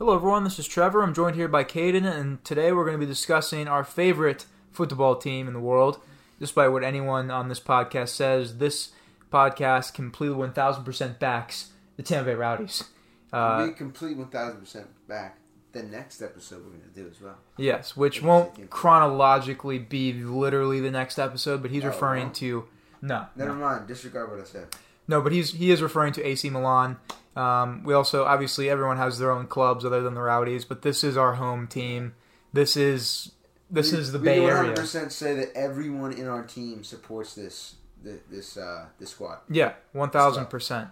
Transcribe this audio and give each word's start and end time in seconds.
Hello, 0.00 0.14
everyone. 0.16 0.44
This 0.44 0.58
is 0.58 0.66
Trevor. 0.66 1.02
I'm 1.02 1.12
joined 1.12 1.36
here 1.36 1.46
by 1.46 1.62
Caden, 1.62 2.06
and 2.10 2.42
today 2.42 2.72
we're 2.72 2.84
going 2.86 2.98
to 2.98 3.06
be 3.06 3.10
discussing 3.10 3.68
our 3.68 3.84
favorite 3.84 4.46
football 4.72 5.14
team 5.16 5.46
in 5.46 5.52
the 5.52 5.60
world. 5.60 6.00
Despite 6.38 6.72
what 6.72 6.82
anyone 6.82 7.30
on 7.30 7.48
this 7.50 7.60
podcast 7.60 8.08
says, 8.08 8.56
this 8.56 8.92
podcast 9.30 9.92
completely 9.92 10.38
1000% 10.38 11.18
backs 11.18 11.72
the 11.98 12.02
Tampa 12.02 12.30
Bay 12.30 12.34
Rowdies. 12.34 12.84
Uh, 13.30 13.66
we 13.68 13.74
complete 13.74 14.16
1000% 14.16 14.86
back 15.06 15.38
the 15.72 15.82
next 15.82 16.22
episode 16.22 16.64
we're 16.64 16.70
going 16.70 16.80
to 16.80 16.88
do 16.88 17.06
as 17.08 17.20
well. 17.20 17.36
yes, 17.58 17.96
which 17.96 18.22
won't 18.22 18.70
chronologically 18.70 19.78
be 19.78 20.12
literally 20.14 20.80
the 20.80 20.90
next 20.90 21.18
episode, 21.18 21.60
but 21.62 21.70
he's 21.70 21.84
Oh, 21.84 21.88
referring 21.88 22.28
no? 22.28 22.32
to 22.32 22.64
no, 23.02 23.26
Never 23.36 23.52
no, 23.54 23.60
mind. 23.60 23.86
Disregard 23.86 24.30
what 24.30 24.40
I 24.40 24.44
said. 24.44 24.66
No, 25.10 25.20
but 25.20 25.32
he's 25.32 25.52
he 25.52 25.72
is 25.72 25.82
referring 25.82 26.12
to 26.14 26.24
AC 26.24 26.48
Milan. 26.48 26.96
Um, 27.34 27.82
we 27.84 27.92
also 27.94 28.24
obviously 28.24 28.70
everyone 28.70 28.96
has 28.96 29.18
their 29.18 29.32
own 29.32 29.48
clubs 29.48 29.84
other 29.84 30.00
than 30.00 30.14
the 30.14 30.20
Rowdies, 30.22 30.64
but 30.64 30.82
this 30.82 31.02
is 31.02 31.16
our 31.16 31.34
home 31.34 31.66
team. 31.66 32.14
This 32.52 32.76
is 32.76 33.32
this 33.68 33.92
we, 33.92 33.98
is 33.98 34.12
the 34.12 34.18
we 34.18 34.24
Bay 34.24 34.44
Area. 34.44 34.72
100% 34.72 35.10
say 35.10 35.34
that 35.34 35.54
everyone 35.56 36.12
in 36.12 36.28
our 36.28 36.44
team 36.44 36.84
supports 36.84 37.34
this 37.34 37.74
this 38.02 38.20
this, 38.30 38.56
uh, 38.56 38.86
this 39.00 39.10
squad. 39.10 39.40
Yeah, 39.50 39.74
one 39.92 40.10
thousand 40.10 40.46
percent. 40.46 40.88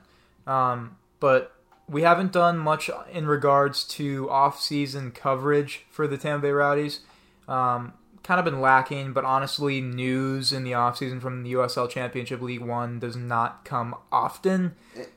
Um, 0.49 0.97
but 1.21 1.55
we 1.89 2.03
haven't 2.03 2.33
done 2.33 2.59
much 2.59 2.91
in 3.13 3.27
regards 3.27 3.85
to 3.85 4.29
off-season 4.31 5.13
coverage 5.13 5.87
for 5.91 6.07
the 6.09 6.19
Tampa 6.19 6.49
Bay 6.49 6.51
Rowdies. 6.51 7.01
Um, 7.47 7.95
kind 8.29 8.39
of 8.39 8.45
been 8.45 8.61
lacking, 8.61 9.15
but 9.15 9.25
honestly, 9.25 9.81
news 9.81 10.53
in 10.53 10.63
the 10.63 10.75
off-season 10.75 11.19
from 11.19 11.43
the 11.43 11.55
USL 11.55 11.89
Championship 11.89 12.43
League 12.43 12.61
One 12.61 12.99
does 12.99 13.17
not 13.17 13.65
come 13.65 13.95
often. 14.13 14.75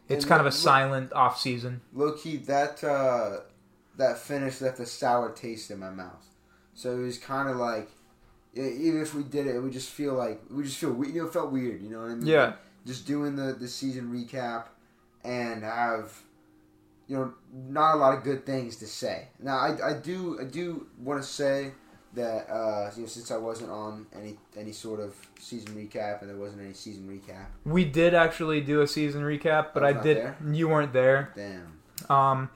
It's 0.08 0.24
kind 0.24 0.40
of 0.40 0.48
a 0.48 0.52
silent 0.52 1.12
off-season. 1.12 1.82
Low 1.94 2.14
key, 2.14 2.38
that 2.38 2.82
uh, 2.86 3.42
that 3.98 4.18
finish 4.18 4.62
left 4.62 4.80
a 4.80 4.86
sour 4.86 5.30
taste 5.34 5.70
in 5.72 5.80
my 5.80 5.90
mouth. 5.90 6.26
So 6.74 6.94
it 6.94 7.02
was 7.02 7.18
kind 7.18 7.50
of 7.50 7.58
like, 7.58 7.90
even 8.54 9.02
if 9.02 9.14
we 9.14 9.24
did 9.24 9.46
it, 9.46 9.58
it 9.58 9.60
would 9.60 9.74
just 9.74 9.90
feel 9.90 10.14
like 10.14 10.42
we 10.50 10.64
just 10.64 10.78
feel 10.78 10.92
we- 10.94 11.10
you 11.10 11.22
know 11.22 11.28
it 11.28 11.34
felt 11.34 11.52
weird. 11.52 11.82
You 11.82 11.90
know 11.90 12.00
what 12.00 12.12
I 12.12 12.16
mean? 12.16 12.26
Yeah. 12.28 12.54
Just 12.88 13.06
doing 13.06 13.36
the 13.36 13.52
the 13.52 13.68
season 13.68 14.10
recap 14.10 14.68
and 15.26 15.64
have 15.66 16.18
you 17.08 17.18
know 17.18 17.34
not 17.52 17.96
a 17.96 17.98
lot 17.98 18.18
of 18.18 18.24
good 18.24 18.46
things 18.46 18.78
to 18.78 18.88
say. 18.88 19.28
Now 19.38 19.58
I, 19.58 19.90
I 19.90 19.94
do 19.96 20.40
I 20.40 20.46
do 20.46 20.88
want 20.98 21.22
to 21.22 21.28
say 21.28 21.74
that 22.14 22.50
uh, 22.50 22.92
you 22.96 23.04
know 23.04 23.08
since 23.08 23.32
I 23.32 23.38
wasn't 23.38 23.72
on 23.72 24.06
any 24.14 24.38
any 24.58 24.72
sort 24.72 25.00
of 25.00 25.16
season 25.40 25.76
recap 25.76 26.22
and 26.22 26.30
there 26.30 26.38
wasn't 26.38 26.62
any 26.62 26.74
season 26.74 27.08
recap. 27.08 27.46
We 27.66 27.86
did 27.86 28.14
actually 28.14 28.62
do 28.62 28.82
a 28.82 28.88
season 28.88 29.24
recap, 29.24 29.70
but 29.74 29.84
I 29.84 29.90
I 29.90 29.94
did. 29.94 30.18
there? 30.18 30.38
You 30.52 30.68
weren't 30.68 30.94
there. 30.94 31.34
Damn. 31.36 31.80
Um, 32.10 32.50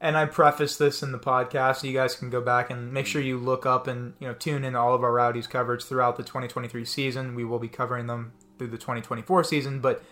and 0.00 0.16
I 0.16 0.26
preface 0.26 0.76
this 0.76 1.02
in 1.02 1.12
the 1.12 1.18
podcast, 1.18 1.78
so 1.78 1.86
you 1.86 1.92
guys 1.92 2.14
can 2.14 2.30
go 2.30 2.40
back 2.40 2.70
and 2.70 2.92
make 2.92 3.06
sure 3.06 3.20
you 3.20 3.36
look 3.36 3.66
up 3.66 3.86
and 3.86 4.14
you 4.20 4.28
know 4.28 4.34
tune 4.34 4.64
in 4.64 4.74
to 4.74 4.78
all 4.78 4.94
of 4.94 5.02
our 5.02 5.12
Rowdies 5.12 5.46
coverage 5.46 5.84
throughout 5.84 6.16
the 6.16 6.22
2023 6.22 6.84
season. 6.84 7.34
We 7.34 7.44
will 7.44 7.58
be 7.58 7.68
covering 7.68 8.06
them 8.06 8.32
through 8.58 8.68
the 8.68 8.78
2024 8.78 9.44
season, 9.44 9.80
but 9.80 10.02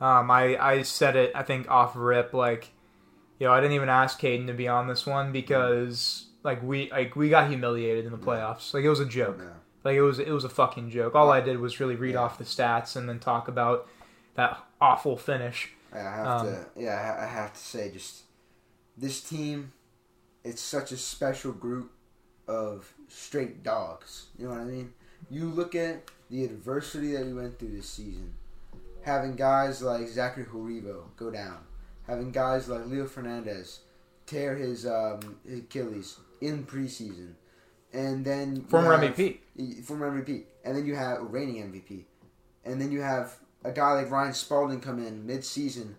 um, 0.00 0.30
I 0.30 0.56
I 0.56 0.82
said 0.82 1.16
it 1.16 1.32
I 1.34 1.42
think 1.42 1.70
off 1.70 1.92
rip 1.94 2.32
like 2.32 2.70
you 3.38 3.46
know 3.46 3.52
I 3.52 3.60
didn't 3.60 3.74
even 3.74 3.88
ask 3.88 4.20
Caden 4.20 4.46
to 4.48 4.52
be 4.54 4.66
on 4.66 4.88
this 4.88 5.06
one 5.06 5.30
because 5.30 6.26
like 6.46 6.62
we 6.62 6.90
like 6.90 7.14
we 7.16 7.28
got 7.28 7.48
humiliated 7.48 8.06
in 8.06 8.12
the 8.12 8.18
playoffs 8.18 8.72
like 8.72 8.84
it 8.84 8.88
was 8.88 9.00
a 9.00 9.04
joke 9.04 9.36
No. 9.38 9.50
like 9.84 9.96
it 9.96 10.00
was 10.02 10.18
it 10.18 10.30
was 10.30 10.44
a 10.44 10.48
fucking 10.48 10.88
joke. 10.90 11.14
All 11.14 11.30
I 11.30 11.40
did 11.42 11.58
was 11.60 11.78
really 11.80 11.96
read 11.96 12.14
Yeah. 12.14 12.20
off 12.22 12.38
the 12.38 12.44
stats 12.44 12.96
and 12.96 13.06
then 13.08 13.18
talk 13.18 13.48
about 13.48 13.86
that 14.36 14.58
awful 14.80 15.16
finish. 15.18 15.70
I 15.92 15.98
have 15.98 16.26
Um, 16.26 16.46
to, 16.46 16.66
yeah, 16.76 17.16
I 17.20 17.26
have 17.26 17.52
to 17.54 17.58
say, 17.60 17.90
just 17.90 18.22
this 18.98 19.20
team, 19.22 19.72
it's 20.44 20.60
such 20.60 20.92
a 20.92 20.96
special 20.96 21.52
group 21.52 21.90
of 22.46 22.92
straight 23.08 23.62
dogs. 23.62 24.26
You 24.38 24.44
know 24.46 24.52
what 24.52 24.60
I 24.60 24.64
mean? 24.64 24.92
You 25.30 25.46
look 25.48 25.74
at 25.74 26.10
the 26.30 26.44
adversity 26.44 27.12
that 27.12 27.24
we 27.26 27.32
went 27.32 27.58
through 27.58 27.70
this 27.76 27.88
season, 27.88 28.34
having 29.02 29.36
guys 29.36 29.80
like 29.82 30.06
Zachary 30.08 30.44
Herivaux 30.44 31.04
go 31.16 31.30
down, 31.30 31.58
having 32.06 32.30
guys 32.30 32.68
like 32.68 32.86
Leo 32.86 33.06
Fernandes 33.06 33.78
tear 34.26 34.54
his, 34.56 34.84
um, 34.86 35.38
his 35.48 35.60
Achilles 35.60 36.18
in 36.40 36.64
preseason, 36.64 37.32
and 37.92 38.24
then 38.24 38.62
Former 38.64 38.96
have- 38.96 39.14
MVP. 39.16 39.82
former 39.84 40.10
MVP, 40.10 40.44
and 40.64 40.76
then 40.76 40.86
you 40.86 40.94
have 40.96 41.18
reigning 41.22 41.62
MVP, 41.62 42.04
and 42.64 42.80
then 42.80 42.90
you 42.92 43.00
have 43.00 43.36
a 43.64 43.72
guy 43.72 43.94
like 43.94 44.10
Ryan 44.10 44.32
Spalding 44.34 44.80
come 44.80 45.04
in 45.04 45.26
mid-season, 45.26 45.96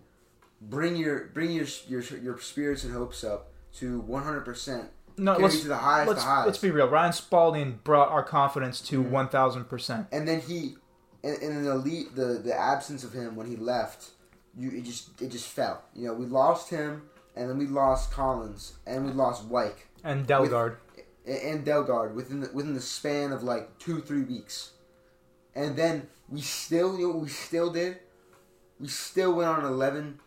bring 0.60 0.96
your 0.96 1.26
bring 1.34 1.50
your 1.50 1.66
your 1.88 2.02
your 2.22 2.38
spirits 2.38 2.84
and 2.84 2.92
hopes 2.92 3.22
up 3.24 3.50
to 3.74 4.00
100 4.00 4.40
percent. 4.44 4.90
No, 5.16 5.36
let's 5.36 5.60
to 5.62 5.68
the 5.68 5.76
highest 5.76 6.08
let's, 6.08 6.22
highest. 6.22 6.46
let's 6.46 6.58
be 6.58 6.70
real. 6.70 6.88
Ryan 6.88 7.12
Spalding 7.12 7.80
brought 7.82 8.08
our 8.10 8.22
confidence 8.22 8.80
to 8.82 9.02
Mhm. 9.02 9.10
one 9.10 9.28
thousand 9.28 9.64
percent. 9.64 10.06
And 10.12 10.28
then 10.28 10.40
he, 10.40 10.76
and, 11.24 11.34
and 11.42 11.56
in 11.56 11.64
the 11.64 11.72
elite, 11.72 12.14
the 12.14 12.34
the 12.42 12.54
absence 12.56 13.02
of 13.02 13.12
him 13.12 13.34
when 13.34 13.48
he 13.48 13.56
left, 13.56 14.10
you 14.56 14.70
it 14.70 14.82
just 14.84 15.20
it 15.20 15.30
just 15.30 15.48
fell. 15.48 15.82
You 15.94 16.06
know, 16.06 16.14
we 16.14 16.26
lost 16.26 16.70
him, 16.70 17.02
and 17.34 17.50
then 17.50 17.58
we 17.58 17.66
lost 17.66 18.12
Collins, 18.12 18.74
and 18.86 19.04
we 19.04 19.10
lost 19.12 19.44
Wyke 19.46 19.87
And 20.04 20.26
Dalgaard. 20.26 20.76
and- 21.26 21.36
and 21.36 21.64
Dalgaard 21.66 22.14
within 22.14 22.40
the, 22.40 22.50
within 22.54 22.72
the 22.74 22.80
span 22.80 23.32
of 23.32 23.42
like 23.42 23.78
two 23.78 24.00
three 24.00 24.22
weeks, 24.22 24.70
and 25.54 25.76
then 25.76 26.08
we 26.28 26.40
still 26.40 26.98
you 26.98 27.06
know 27.08 27.14
what 27.14 27.22
we 27.22 27.28
still 27.28 27.70
did, 27.70 27.98
we 28.80 28.88
still 28.88 29.34
went 29.34 29.48
on 29.50 29.60
an 29.60 29.66
eleven 29.66 30.20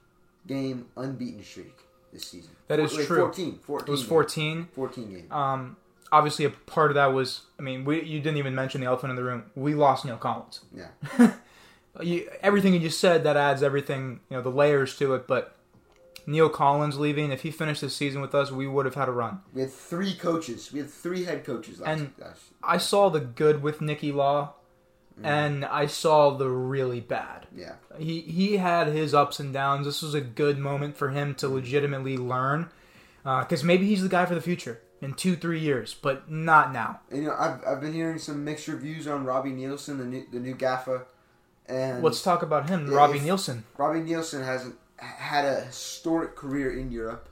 game 0.48 0.88
unbeaten 0.96 1.44
streak 1.44 1.76
this 2.14 2.26
season. 2.28 2.52
That 2.68 2.80
is 2.80 2.96
Wait, 2.96 3.08
true. 3.08 3.18
14, 3.18 3.60
14 3.64 3.88
it 3.88 3.92
was 3.92 4.04
fourteen. 4.04 4.68
14 4.74 5.10
games. 5.12 5.32
Um, 5.32 5.78
obviously, 6.12 6.46
a 6.46 6.50
part 6.52 6.92
of 6.92 6.96
that 6.96 7.14
was. 7.14 7.42
I 7.58 7.64
mean, 7.64 7.84
we 7.84 8.04
you 8.04 8.20
didn't 8.20 8.38
even 8.38 8.54
mention 8.54 8.80
the 8.82 8.88
elephant 8.88 9.10
in 9.10 9.16
the 9.16 9.24
room. 9.24 9.46
We 9.56 9.74
lost 9.74 10.06
Neil 10.06 10.18
Collins. 10.18 10.62
Yeah. 10.76 11.32
you, 12.02 12.30
everything 12.42 12.74
you 12.74 12.80
just 12.80 13.00
said 13.00 13.24
that 13.24 13.38
adds 13.38 13.64
everything 13.64 14.20
you 14.30 14.38
know 14.38 14.44
the 14.44 14.52
layers 14.52 14.98
to 15.00 15.16
it. 15.16 15.26
But 15.28 15.56
Neil 16.26 16.50
Collins 16.50 16.98
leaving, 17.00 17.32
if 17.32 17.42
he 17.42 17.52
finished 17.52 17.82
the 17.82 17.90
season 17.90 18.22
with 18.22 18.36
us, 18.36 18.52
we 18.52 18.68
would 18.68 18.86
have 18.86 18.96
had 18.96 19.10
a 19.10 19.12
run. 19.12 19.42
We 19.54 19.62
had 19.62 19.72
three 19.72 20.14
coaches. 20.14 20.72
We 20.72 20.80
had 20.80 20.90
three 20.90 21.26
head 21.26 21.44
coaches 21.44 21.80
last. 21.80 21.90
And- 22.00 22.14
last 22.18 22.42
I 22.64 22.78
saw 22.78 23.10
the 23.10 23.20
good 23.20 23.64
with 23.64 23.82
Nicky 23.82 24.12
Law, 24.12 24.54
mm-hmm. 25.16 25.26
and 25.26 25.66
I 25.66 25.88
saw 25.88 26.30
the 26.32 26.50
really 26.50 27.00
bad. 27.00 27.48
yeah. 27.56 27.74
He 27.98 28.22
he 28.22 28.58
had 28.58 28.88
his 28.88 29.14
ups 29.14 29.40
and 29.40 29.52
downs. 29.52 29.86
This 29.86 30.02
was 30.02 30.14
a 30.14 30.22
good 30.22 30.58
moment 30.58 30.96
for 30.96 31.10
him 31.10 31.36
to 31.36 31.48
legitimately 31.48 32.18
learn, 32.18 32.70
uh, 33.26 33.42
because 33.42 33.64
maybe 33.64 33.88
he's 33.88 34.04
the 34.04 34.10
guy 34.10 34.26
for 34.26 34.36
the 34.36 34.42
future 34.42 34.82
in 35.02 35.14
two 35.16 35.36
three 35.36 35.60
years, 35.60 35.96
but 35.96 36.30
not 36.30 36.72
now. 36.72 37.00
And, 37.10 37.24
you 37.24 37.28
know, 37.30 37.36
I've, 37.38 37.60
I've 37.66 37.82
been 37.82 37.94
hearing 37.94 38.20
some 38.20 38.44
mixed 38.46 38.68
reviews 38.68 39.08
on 39.08 39.26
Robbie 39.26 39.52
Neilson, 39.52 39.98
the 39.98 40.06
new 40.06 40.26
the 40.32 40.40
new 40.40 40.54
gaffer, 40.54 41.08
and 41.66 42.04
Let's 42.04 42.22
talk 42.22 42.44
about 42.44 42.70
him, 42.70 42.90
Robbie 42.90 43.20
Neilson. 43.20 43.64
Robbie 43.78 44.02
Neilson 44.02 44.46
has 44.46 44.72
had 45.06 45.46
a 45.46 45.62
historic 45.62 46.36
career 46.36 46.78
in 46.78 46.92
Europe, 46.92 47.30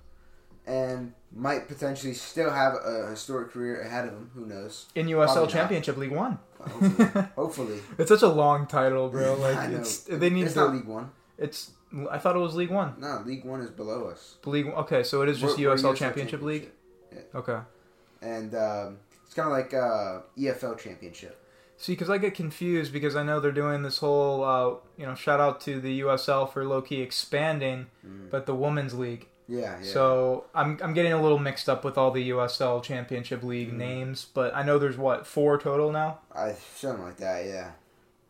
and 0.65 1.13
might 1.35 1.67
potentially 1.67 2.13
still 2.13 2.49
have 2.49 2.73
a 2.83 3.07
historic 3.09 3.51
career 3.51 3.81
ahead 3.81 4.05
of 4.07 4.13
him. 4.13 4.31
Who 4.33 4.45
knows? 4.45 4.87
in 4.95 5.07
USL 5.07 5.25
Probably 5.25 5.41
not. 5.41 5.49
Championship 5.51 5.97
League 5.97 6.11
One. 6.11 6.39
Hopefully, 6.59 7.23
hopefully. 7.35 7.79
It's 7.97 8.09
such 8.09 8.21
a 8.23 8.27
long 8.27 8.67
title, 8.67 9.09
bro. 9.09 9.33
I 9.43 9.53
Like 9.55 9.69
know. 9.71 9.77
it's 9.79 9.99
they 10.03 10.29
need 10.29 10.45
it's 10.45 10.53
to. 10.55 10.59
not 10.61 10.73
League 10.73 10.85
One. 10.87 11.11
It's 11.37 11.71
I 12.11 12.17
thought 12.17 12.35
it 12.35 12.39
was 12.39 12.55
League 12.55 12.69
One. 12.71 12.95
No, 12.99 13.23
League 13.25 13.45
One 13.45 13.61
is 13.61 13.69
below 13.71 14.07
us. 14.09 14.35
League 14.45 14.65
1. 14.67 14.75
okay, 14.83 15.03
so 15.03 15.21
it 15.21 15.29
is 15.29 15.39
just 15.39 15.57
We're- 15.57 15.69
we're 15.69 15.75
USL 15.75 15.95
Championship 15.95 16.41
League. 16.41 16.69
Championship. 17.09 17.35
Okay. 17.35 17.59
and 18.21 18.53
um, 18.55 18.97
it's 19.25 19.33
kind 19.33 19.47
of 19.47 19.53
like 19.53 19.73
uh, 19.73 20.19
EFL 20.37 20.77
Championship. 20.77 21.38
See, 21.81 21.93
because 21.93 22.09
I 22.09 22.17
get 22.17 22.33
confused 22.35 22.91
because 22.91 23.15
I 23.15 23.23
know 23.23 23.39
they're 23.39 23.53
doing 23.53 23.83
this 23.83 23.99
whole, 23.99 24.43
uh, 24.43 24.75
you 24.97 25.05
know, 25.05 25.15
shout 25.15 25.39
out 25.39 25.61
to 25.61 25.79
the 25.79 26.01
USL 26.01 26.45
for 26.51 26.65
low 26.65 26.81
key 26.81 26.99
expanding, 27.01 27.85
Mm. 28.05 28.29
but 28.29 28.45
the 28.45 28.53
women's 28.53 28.93
league. 28.93 29.27
Yeah, 29.47 29.77
yeah. 29.81 29.93
So 29.93 30.43
I'm 30.53 30.77
I'm 30.83 30.93
getting 30.93 31.13
a 31.13 31.21
little 31.21 31.39
mixed 31.39 31.69
up 31.69 31.85
with 31.85 31.97
all 31.97 32.11
the 32.11 32.29
USL 32.31 32.83
Championship 32.83 33.43
League 33.43 33.71
Mm. 33.71 33.77
names, 33.77 34.27
but 34.33 34.53
I 34.53 34.61
know 34.63 34.77
there's 34.77 34.97
what 34.97 35.25
four 35.25 35.57
total 35.57 35.91
now. 35.93 36.19
I 36.35 36.55
something 36.75 37.03
like 37.05 37.17
that. 37.17 37.45
Yeah. 37.45 37.71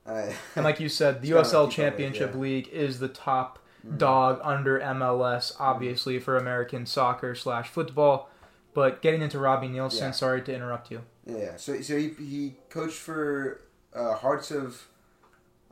I, 0.05 0.35
And 0.55 0.63
like 0.63 0.79
you 0.79 0.87
said, 0.87 1.21
the 1.23 1.31
USL 1.31 1.65
with, 1.65 1.73
Championship 1.75 2.31
yeah. 2.35 2.39
League 2.39 2.67
is 2.69 2.99
the 2.99 3.09
top 3.09 3.57
Mm. 3.85 3.97
dog 3.97 4.41
under 4.43 4.79
MLS, 4.79 5.55
obviously 5.59 6.19
for 6.19 6.37
American 6.37 6.85
soccer 6.85 7.33
slash 7.33 7.67
football. 7.69 8.29
But 8.75 9.01
getting 9.01 9.21
into 9.23 9.39
Robbie 9.39 9.69
Neilson, 9.69 9.99
Yeah. 10.01 10.11
sorry 10.11 10.41
to 10.43 10.53
interrupt 10.53 10.91
you. 10.91 11.01
Yeah, 11.37 11.55
so 11.57 11.81
so 11.81 11.97
he, 11.97 12.09
he 12.09 12.55
coached 12.69 12.97
for 12.97 13.61
uh, 13.93 14.15
Hearts 14.15 14.51
of. 14.51 14.87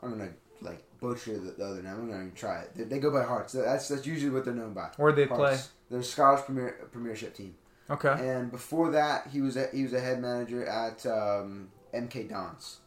I'm 0.01 0.11
gonna 0.11 0.29
like 0.61 0.83
butcher 0.99 1.37
the, 1.37 1.51
the 1.51 1.65
other 1.65 1.81
name. 1.81 1.93
I'm 1.93 2.07
gonna 2.09 2.21
even 2.21 2.31
try 2.33 2.61
it. 2.61 2.75
They, 2.75 2.83
they 2.83 2.99
go 2.99 3.11
by 3.11 3.23
Hearts. 3.23 3.53
That's 3.53 3.87
that's 3.87 4.05
usually 4.05 4.31
what 4.31 4.45
they're 4.45 4.53
known 4.53 4.73
by. 4.73 4.89
Where'd 4.97 5.15
they 5.15 5.25
play? 5.25 5.57
They're 5.89 6.03
Scottish 6.03 6.45
Premier 6.45 6.87
Premiership 6.91 7.35
team. 7.35 7.55
Okay. 7.89 8.15
And 8.19 8.51
before 8.51 8.91
that, 8.91 9.27
he 9.27 9.41
was 9.41 9.55
a, 9.55 9.67
he 9.73 9.83
was 9.83 9.93
a 9.93 9.99
head 9.99 10.21
manager 10.21 10.65
at 10.65 11.05
um, 11.05 11.69
MK 11.93 12.29
Dons. 12.29 12.79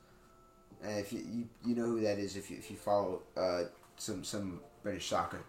And 0.82 0.98
if 0.98 1.12
you, 1.12 1.20
you 1.20 1.48
you 1.64 1.74
know 1.74 1.86
who 1.86 2.00
that 2.02 2.18
is 2.18 2.36
if 2.36 2.50
you 2.50 2.56
if 2.56 2.70
you 2.70 2.76
follow 2.76 3.22
uh, 3.36 3.64
some 3.96 4.24
some 4.24 4.60
British 4.82 5.08
soccer. 5.08 5.44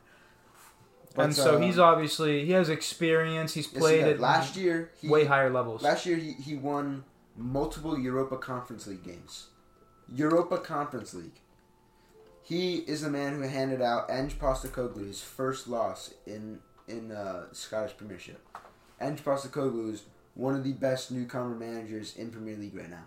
But, 1.13 1.25
and 1.25 1.35
so 1.35 1.59
he's 1.59 1.77
obviously 1.77 2.45
he 2.45 2.51
has 2.53 2.69
experience. 2.69 3.53
He's 3.53 3.65
yes, 3.65 3.73
he 3.73 3.79
played 3.79 4.03
did. 4.03 4.13
at 4.15 4.19
last 4.19 4.55
year. 4.55 4.91
He, 5.01 5.09
way 5.09 5.25
higher 5.25 5.49
levels. 5.49 5.83
Last 5.83 6.05
year 6.05 6.17
he, 6.17 6.33
he 6.33 6.55
won 6.55 7.03
multiple 7.37 7.97
Europa 7.97 8.37
Conference 8.37 8.87
League 8.87 9.03
games. 9.03 9.47
Europa 10.13 10.57
Conference 10.57 11.13
League. 11.13 11.39
He 12.43 12.77
is 12.79 13.01
the 13.01 13.09
man 13.09 13.33
who 13.35 13.41
handed 13.47 13.81
out 13.81 14.09
Ange 14.09 14.37
Postecoglou 14.37 15.07
his 15.07 15.21
first 15.21 15.67
loss 15.67 16.13
in 16.25 16.59
in 16.87 17.11
uh, 17.11 17.45
Scottish 17.53 17.95
Premiership. 17.95 18.45
Ange 18.99 19.23
Postecoglou 19.23 19.93
is 19.93 20.03
one 20.33 20.55
of 20.55 20.63
the 20.63 20.73
best 20.73 21.11
newcomer 21.11 21.55
managers 21.55 22.15
in 22.17 22.29
Premier 22.31 22.57
League 22.57 22.75
right 22.75 22.89
now. 22.89 23.03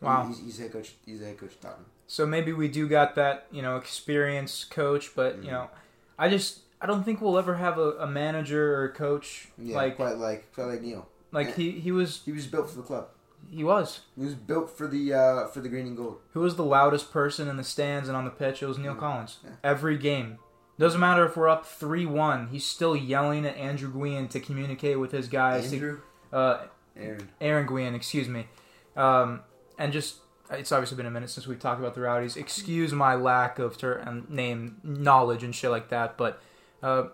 Wow. 0.00 0.26
He's, 0.26 0.38
he's 0.40 0.58
head 0.58 0.72
coach. 0.72 0.94
He's 1.06 1.20
head 1.20 1.38
coach 1.38 1.52
Tottenham. 1.60 1.86
So 2.06 2.26
maybe 2.26 2.52
we 2.52 2.68
do 2.68 2.88
got 2.88 3.14
that, 3.16 3.46
you 3.50 3.62
know, 3.62 3.76
experienced 3.76 4.70
coach, 4.70 5.14
but 5.14 5.36
you 5.36 5.42
Mhm. 5.48 5.52
know, 5.52 5.70
I 6.18 6.28
just 6.28 6.60
I 6.80 6.86
don't 6.86 7.04
think 7.04 7.20
we'll 7.20 7.38
ever 7.38 7.54
have 7.56 7.78
a, 7.78 7.92
a 7.98 8.06
manager 8.06 8.74
or 8.76 8.84
a 8.84 8.92
coach 8.92 9.48
Yeah, 9.58 9.76
like 9.76 9.96
quite 9.96 10.16
like 10.18 10.52
quite 10.52 10.66
like 10.66 10.82
Neil. 10.82 11.08
like 11.32 11.54
he 11.54 11.70
he 11.72 11.90
was 11.92 12.22
He 12.24 12.32
was 12.32 12.46
built 12.46 12.68
for 12.70 12.76
the 12.76 12.82
club. 12.82 13.08
He 13.50 13.64
was 13.64 14.00
He 14.16 14.24
was 14.24 14.34
built 14.34 14.70
for 14.76 14.86
the 14.86 15.14
uh, 15.14 15.46
for 15.48 15.60
the 15.60 15.68
green 15.68 15.86
and 15.86 15.96
gold. 15.96 16.18
who 16.32 16.40
was 16.40 16.56
the 16.56 16.64
loudest 16.64 17.12
person 17.12 17.48
in 17.48 17.56
the 17.56 17.64
stands 17.64 18.08
and 18.08 18.16
on 18.16 18.24
the 18.24 18.30
pitch. 18.30 18.62
It 18.62 18.66
was 18.66 18.78
Neil 18.78 18.94
Mhm. 18.94 18.98
Collins. 19.00 19.38
Yeah. 19.44 19.50
Every 19.64 19.96
game. 19.96 20.38
Doesn't 20.78 21.00
matter 21.00 21.24
if 21.24 21.36
we're 21.36 21.48
up 21.48 21.64
three 21.66 22.06
one. 22.06 22.48
He's 22.48 22.64
still 22.66 22.94
yelling 22.94 23.46
at 23.46 23.56
Andrew 23.56 23.90
Guillen 23.92 24.28
to 24.28 24.40
communicate 24.40 24.98
with 25.00 25.12
his 25.12 25.28
guys. 25.28 25.70
to- 25.70 25.76
Andrew, 25.76 26.00
uh, 26.32 26.58
Aaron. 26.96 27.28
Aaron 27.40 27.66
Guillen, 27.66 27.94
excuse 27.94 28.28
me. 28.28 28.48
Um, 28.96 29.40
and 29.78 29.92
just 29.92 30.16
it's 30.50 30.70
obviously 30.72 30.96
been 30.96 31.06
a 31.06 31.10
minute 31.10 31.30
since 31.30 31.46
we've 31.46 31.58
talked 31.58 31.80
about 31.80 31.94
the 31.94 32.00
Rowdies. 32.02 32.36
Excuse 32.36 32.92
my 32.92 33.14
lack 33.14 33.58
of 33.58 33.76
ter- 33.78 33.92
and 33.98 34.28
name 34.30 34.76
knowledge 34.82 35.42
and 35.42 35.54
shit 35.54 35.70
like 35.70 35.88
that, 35.90 36.16
but 36.16 36.40
uh, 36.82 37.04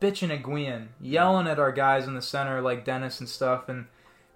bitching 0.00 0.30
at 0.30 0.42
Guillen, 0.42 0.88
yelling 1.00 1.46
at 1.46 1.58
our 1.58 1.72
guys 1.72 2.06
in 2.06 2.14
the 2.14 2.20
center 2.22 2.60
like 2.60 2.84
Dennis 2.84 3.20
and 3.20 3.28
stuff, 3.28 3.68
and 3.68 3.86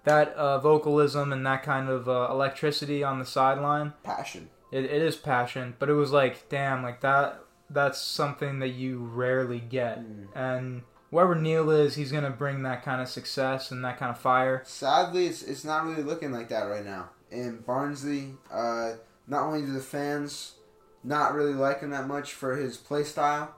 that 0.05 0.33
uh, 0.33 0.59
vocalism 0.59 1.31
and 1.33 1.45
that 1.45 1.63
kind 1.63 1.89
of 1.89 2.07
uh, 2.09 2.27
electricity 2.31 3.03
on 3.03 3.19
the 3.19 3.25
sideline. 3.25 3.93
Passion. 4.03 4.49
It, 4.71 4.85
it 4.85 5.01
is 5.01 5.15
passion, 5.15 5.75
but 5.79 5.89
it 5.89 5.93
was 5.93 6.11
like, 6.11 6.47
damn, 6.49 6.83
like 6.83 7.01
that. 7.01 7.41
That's 7.71 8.01
something 8.01 8.59
that 8.59 8.69
you 8.69 8.97
rarely 8.99 9.59
get, 9.59 9.99
Mm. 9.99 10.27
and 10.35 10.81
wherever 11.11 11.35
Neil 11.35 11.69
is, 11.69 11.93
he's 11.95 12.11
gonna 12.11 12.31
bring 12.31 12.63
that 12.63 12.83
kind 12.83 12.99
of 12.99 13.07
success 13.07 13.69
and 13.69 13.85
that 13.85 13.97
kind 13.99 14.09
of 14.09 14.17
fire. 14.17 14.63
Sadly, 14.65 15.27
it's 15.27 15.43
it's 15.43 15.63
not 15.63 15.85
really 15.85 16.01
looking 16.01 16.31
like 16.31 16.49
that 16.49 16.63
right 16.63 16.83
now. 16.83 17.09
In 17.29 17.59
Barnsley, 17.59 18.33
uh, 18.51 18.93
not 19.27 19.43
only 19.43 19.61
do 19.61 19.71
the 19.73 19.81
fans 19.81 20.53
not 21.03 21.35
really 21.35 21.53
like 21.53 21.81
him 21.81 21.91
that 21.91 22.07
much 22.07 22.33
for 22.33 22.55
his 22.55 22.75
play 22.75 23.03
style, 23.03 23.53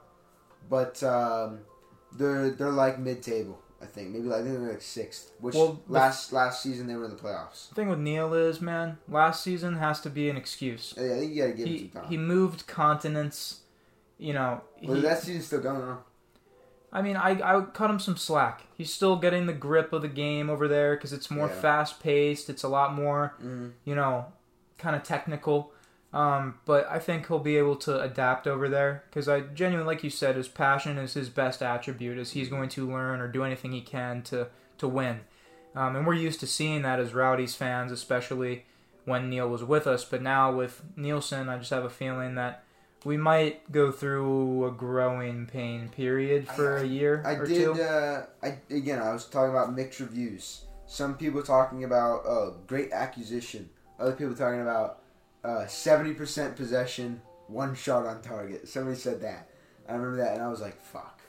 but 0.70 1.02
um, 1.04 1.60
they're 2.18 2.50
they're 2.50 2.70
like 2.70 3.00
mid 3.00 3.24
table. 3.24 3.61
I 3.82 3.86
think 3.86 4.10
maybe 4.10 4.26
like 4.26 4.44
think 4.44 4.60
they're 4.60 4.70
like 4.70 4.82
sixth. 4.82 5.32
Which 5.40 5.56
Well, 5.56 5.82
last 5.88 6.32
last 6.32 6.62
season 6.62 6.88
they 6.88 6.96
were 6.96 7.06
in 7.06 7.12
the 7.12 7.18
playoffs. 7.18 7.70
The 7.70 7.76
thing 7.76 7.90
with 7.90 8.00
Neil 8.00 8.34
is, 8.34 8.62
man, 8.62 8.98
last 9.10 9.44
season 9.44 9.78
has 9.78 10.00
to 10.02 10.10
be 10.10 10.30
an 10.30 10.38
excuse. 10.38 10.94
Yeah, 10.98 11.04
I 11.04 11.20
think 11.20 11.34
you 11.34 11.42
gotta 11.42 11.54
give 11.54 11.68
He 11.68 11.78
him 11.78 11.92
some 11.94 12.02
time. 12.02 12.10
he 12.12 12.18
moved 12.18 12.68
continents. 12.68 13.60
You 14.20 14.34
know, 14.34 14.62
but 14.86 14.96
he, 14.96 15.02
that 15.02 15.20
season's 15.24 15.48
still 15.48 15.62
going 15.62 15.82
on. 15.82 15.98
I 16.94 17.02
mean, 17.02 17.16
I 17.16 17.40
I 17.40 17.56
would 17.56 17.74
cut 17.74 17.90
him 17.90 18.00
some 18.00 18.18
slack. 18.18 18.64
He's 18.78 18.94
still 18.94 19.16
getting 19.16 19.48
the 19.48 19.54
grip 19.54 19.94
of 19.94 20.02
the 20.04 20.08
game 20.08 20.48
over 20.50 20.68
there 20.68 20.96
because 20.96 21.12
it's 21.14 21.32
more 21.32 21.48
Yeah. 21.48 21.60
fast 21.62 22.00
paced. 22.02 22.50
It's 22.50 22.62
a 22.64 22.68
lot 22.68 22.94
more, 22.94 23.34
Mm. 23.44 23.72
you 23.84 23.96
know, 23.96 24.26
kind 24.78 24.96
of 24.96 25.02
technical. 25.04 25.72
Um, 26.14 26.56
but 26.66 26.90
I 26.90 27.00
think 27.00 27.28
he'll 27.28 27.40
be 27.40 27.58
able 27.58 27.78
to 27.78 28.02
adapt 28.02 28.46
over 28.46 28.68
there 28.68 29.04
because 29.10 29.30
I 29.30 29.42
genuinely, 29.42 29.94
like 29.94 30.04
you 30.04 30.10
said, 30.10 30.36
his 30.36 30.50
passion 30.50 30.98
is 30.98 31.14
his 31.14 31.30
best 31.30 31.62
attribute. 31.62 32.18
Is 32.18 32.32
he's 32.32 32.50
going 32.50 32.70
to 32.70 32.90
learn 32.90 33.22
or 33.22 33.28
do 33.30 33.44
anything 33.44 33.72
he 33.72 33.82
can 33.82 34.22
to 34.24 34.48
to 34.80 34.88
win. 34.88 35.22
Um, 35.74 35.96
and 35.96 36.06
we're 36.06 36.14
used 36.16 36.42
to 36.42 36.48
seeing 36.48 36.82
that 36.82 37.00
as 37.00 37.14
Rowdy's 37.14 37.56
fans, 37.56 37.94
especially 37.94 38.66
when 39.06 39.30
Neil 39.30 39.48
was 39.48 39.64
with 39.64 39.88
us. 39.88 40.04
But 40.04 40.22
now 40.22 40.54
with 40.54 40.82
Neilson, 40.98 41.48
I 41.48 41.58
just 41.58 41.70
have 41.70 41.86
a 41.86 41.90
feeling 41.90 42.36
that 42.36 42.66
we 43.06 43.16
might 43.18 43.72
go 43.72 43.92
through 43.92 44.66
a 44.66 44.72
growing 44.72 45.48
pain 45.48 45.90
period 45.90 46.48
for 46.48 46.78
I- 46.78 46.82
a 46.82 46.86
year 46.86 47.24
I 47.26 47.34
or 47.34 47.46
did. 47.46 47.76
two. 47.76 47.82
Uh, 47.82 48.26
I 48.44 48.58
again, 48.70 49.02
I 49.02 49.14
was 49.14 49.26
talking 49.26 49.52
about 49.52 49.74
mixed 49.74 50.00
reviews. 50.02 50.66
Some 50.88 51.16
people 51.16 51.42
talking 51.42 51.86
about 51.86 52.26
oh, 52.26 52.58
great 52.68 52.92
acquisition. 52.92 53.70
Other 53.98 54.12
people 54.12 54.36
talking 54.36 54.62
about 54.62 55.01
uh, 55.44 55.66
seventy 55.68 56.14
percent 56.14 56.56
possession, 56.56 57.22
one 57.48 57.76
shot 57.76 58.06
on 58.06 58.22
target. 58.22 58.68
Somebody 58.68 58.98
said 58.98 59.22
that. 59.22 59.50
I 59.88 59.94
remember 59.94 60.18
that, 60.18 60.34
and 60.36 60.42
I 60.44 60.48
was 60.48 60.62
like, 60.62 60.80
"Fuck, 60.82 61.22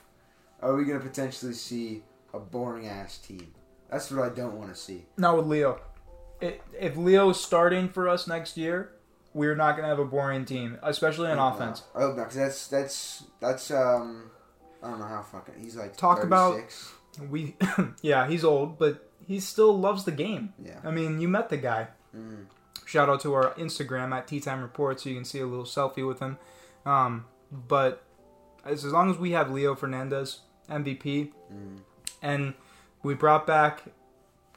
are 0.61 0.75
we 0.75 0.85
gonna 0.85 0.99
potentially 0.99 1.53
see 1.53 2.03
a 2.33 2.39
boring 2.39 2.87
ass 2.87 3.17
team?" 3.17 3.53
That's 3.89 4.09
what 4.11 4.23
I 4.31 4.33
don't 4.33 4.57
want 4.57 4.73
to 4.73 4.79
see. 4.79 5.05
Not 5.17 5.37
with 5.37 5.45
Leo. 5.47 5.79
It, 6.41 6.61
if 6.79 6.97
Leo's 6.97 7.39
starting 7.41 7.89
for 7.89 8.09
us 8.09 8.27
next 8.27 8.57
year, 8.57 8.91
we're 9.33 9.55
not 9.55 9.73
going 9.73 9.83
to 9.83 9.87
have 9.89 9.99
a 9.99 10.05
boring 10.05 10.45
team, 10.45 10.77
especially 10.83 11.29
on 11.29 11.37
offense. 11.39 11.83
I 11.95 12.01
hope 12.01 12.17
not, 12.17 12.25
'cause 12.25 12.35
that's 12.35 12.67
that's 12.67 13.23
that's 13.39 13.71
um, 13.71 14.31
I 14.81 14.89
don't 14.89 14.99
know 14.99 15.05
how 15.05 15.21
fucking 15.21 15.55
he's 15.61 15.75
like 15.75 15.95
Talk 15.95 16.23
about- 16.23 16.59
We, 17.29 17.55
yeah, 18.01 18.27
he's 18.27 18.43
old, 18.43 18.79
but 18.79 19.07
he 19.25 19.39
still 19.39 19.77
loves 19.77 20.03
the 20.05 20.11
game. 20.11 20.53
yeah. 20.63 20.79
I 20.83 20.89
mean, 20.91 21.21
you 21.21 21.27
met 21.27 21.49
the 21.49 21.57
guy. 21.57 21.87
Mm. 22.15 22.45
Shout 22.93 23.09
out 23.09 23.21
to 23.21 23.33
our 23.33 23.55
Instagram 23.55 24.13
at 24.15 24.27
Tea 24.27 24.39
Time 24.39 24.61
Report, 24.61 24.99
so 24.99 25.09
you 25.09 25.15
can 25.15 25.25
see 25.25 25.39
a 25.39 25.47
little 25.47 25.65
selfie 25.65 26.07
with 26.07 26.19
him. 26.19 26.37
Um, 26.85 27.25
but 27.51 28.03
as, 28.63 28.85
as 28.85 28.91
long 28.93 29.09
as 29.09 29.17
we 29.17 29.31
have 29.31 29.49
Leo 29.49 29.73
Fernandes 29.73 30.41
MVP, 30.69 31.31
Mm. 31.51 31.79
and 32.21 32.53
we 33.01 33.15
brought 33.15 33.47
back 33.47 33.81